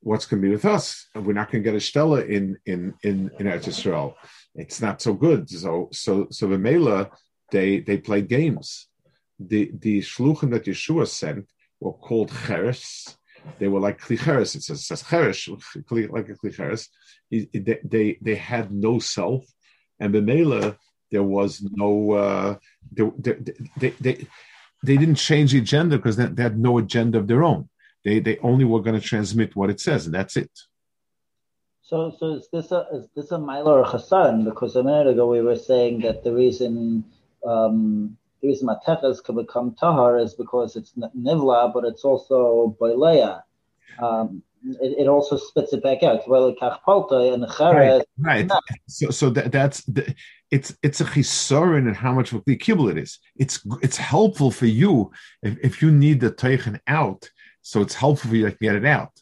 What's 0.00 0.26
going 0.26 0.42
to 0.42 0.48
be 0.48 0.52
with 0.52 0.64
us? 0.64 1.08
We're 1.14 1.32
not 1.32 1.50
going 1.50 1.62
to 1.62 1.70
get 1.70 1.76
a 1.76 1.80
Stella 1.80 2.20
in 2.22 2.56
in 2.66 2.94
in 3.02 3.30
in 3.38 3.46
Eretz 3.46 3.66
Israel. 3.66 4.16
It's 4.54 4.80
not 4.80 5.02
so 5.02 5.12
good. 5.12 5.50
So 5.50 5.88
so 5.92 6.28
so 6.30 6.46
the 6.46 6.58
Mela 6.58 7.10
they 7.50 7.80
they 7.80 7.98
played 7.98 8.28
games. 8.28 8.86
The 9.40 9.72
the 9.76 10.00
shluchim 10.00 10.50
that 10.50 10.66
Yeshua 10.66 11.08
sent 11.08 11.50
were 11.80 11.94
called 11.94 12.30
cheres. 12.46 13.17
They 13.58 13.68
were 13.68 13.80
like 13.80 14.00
kli 14.00 14.18
cheres. 14.18 14.54
It 14.54 14.62
says, 14.62 14.86
says 14.86 15.02
cheres, 15.02 15.48
like 15.48 16.28
a 16.28 16.34
kli 16.34 16.54
cheres. 16.54 16.88
They, 17.30 17.48
they 17.84 18.18
they 18.20 18.34
had 18.34 18.72
no 18.72 18.98
self, 18.98 19.44
and 19.98 20.14
the 20.14 20.22
Mela 20.22 20.76
there 21.10 21.22
was 21.22 21.62
no. 21.62 22.12
Uh, 22.12 22.56
they, 22.92 23.10
they, 23.78 23.90
they, 24.00 24.26
they 24.82 24.96
didn't 24.96 25.16
change 25.16 25.52
the 25.52 25.58
agenda 25.58 25.96
because 25.96 26.16
they, 26.16 26.26
they 26.26 26.42
had 26.42 26.58
no 26.58 26.78
agenda 26.78 27.18
of 27.18 27.26
their 27.26 27.42
own. 27.42 27.68
They 28.04 28.20
they 28.20 28.38
only 28.38 28.64
were 28.64 28.82
going 28.82 29.00
to 29.00 29.06
transmit 29.06 29.56
what 29.56 29.70
it 29.70 29.80
says, 29.80 30.06
and 30.06 30.14
that's 30.14 30.36
it. 30.36 30.50
So, 31.82 32.14
so 32.18 32.34
is 32.34 32.48
this 32.52 32.70
a 32.70 32.86
is 32.92 33.08
this 33.16 33.30
a 33.32 33.38
Mila 33.38 33.80
or 33.80 33.84
Chassan? 33.84 34.44
Because 34.44 34.76
a 34.76 34.82
minute 34.82 35.06
ago 35.06 35.26
we 35.26 35.40
were 35.40 35.56
saying 35.56 36.00
that 36.00 36.22
the 36.22 36.32
reason 36.32 37.04
um, 37.46 38.17
the 38.40 38.48
reason 38.48 38.68
Mateches 38.68 39.22
can 39.22 39.34
become 39.36 39.74
Tahar 39.78 40.18
is 40.18 40.34
because 40.34 40.76
it's 40.76 40.92
Nivla, 40.92 41.72
but 41.72 41.84
it's 41.84 42.04
also 42.04 42.76
Boileya. 42.80 43.42
Um, 44.00 44.42
it, 44.80 44.98
it, 45.00 45.08
also 45.08 45.36
spits 45.36 45.72
it 45.72 45.82
back 45.82 46.02
out. 46.02 46.28
Well, 46.28 46.48
and 46.48 47.46
right, 47.60 48.04
right. 48.18 48.50
So, 48.88 49.10
so 49.10 49.30
that, 49.30 49.52
that's 49.52 49.84
the, 49.84 50.14
it's 50.50 50.76
it's 50.82 51.00
a 51.00 51.04
chisorin 51.04 51.86
and 51.86 51.96
how 51.96 52.12
much 52.12 52.32
of 52.32 52.42
the 52.44 52.56
kibble 52.56 52.88
it 52.88 52.98
is. 52.98 53.18
It's 53.36 53.60
it's 53.82 53.96
helpful 53.96 54.50
for 54.50 54.66
you 54.66 55.12
if, 55.42 55.58
if 55.62 55.82
you 55.82 55.90
need 55.90 56.20
the 56.20 56.30
teichen 56.30 56.80
out. 56.86 57.30
So 57.62 57.80
it's 57.80 57.94
helpful 57.94 58.30
for 58.30 58.36
you 58.36 58.50
to 58.50 58.56
get 58.60 58.76
it 58.76 58.84
out. 58.84 59.12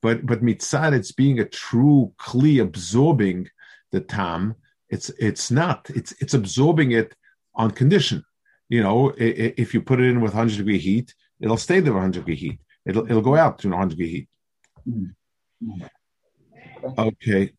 But 0.00 0.26
but 0.26 0.42
mitzad, 0.42 0.94
it's 0.94 1.12
being 1.12 1.38
a 1.38 1.44
true 1.44 2.12
kli 2.20 2.60
absorbing 2.60 3.48
the 3.92 4.00
tam. 4.00 4.56
It's 4.88 5.10
it's 5.10 5.50
not. 5.50 5.88
It's 5.90 6.12
it's 6.20 6.34
absorbing 6.34 6.92
it 6.92 7.14
on 7.54 7.70
condition. 7.70 8.24
You 8.72 8.82
know, 8.82 9.12
if 9.18 9.74
you 9.74 9.82
put 9.82 10.00
it 10.00 10.06
in 10.06 10.22
with 10.22 10.32
100 10.32 10.56
degree 10.56 10.78
heat, 10.78 11.14
it'll 11.38 11.58
stay 11.58 11.80
there 11.80 11.92
100 11.92 12.20
degree 12.20 12.36
heat. 12.36 12.58
It'll 12.86 13.04
it'll 13.04 13.20
go 13.20 13.36
out 13.36 13.58
to 13.58 13.68
100 13.68 13.90
degree 13.90 14.08
heat. 14.14 14.28
Mm-hmm. 14.88 15.82
Okay. 16.98 17.52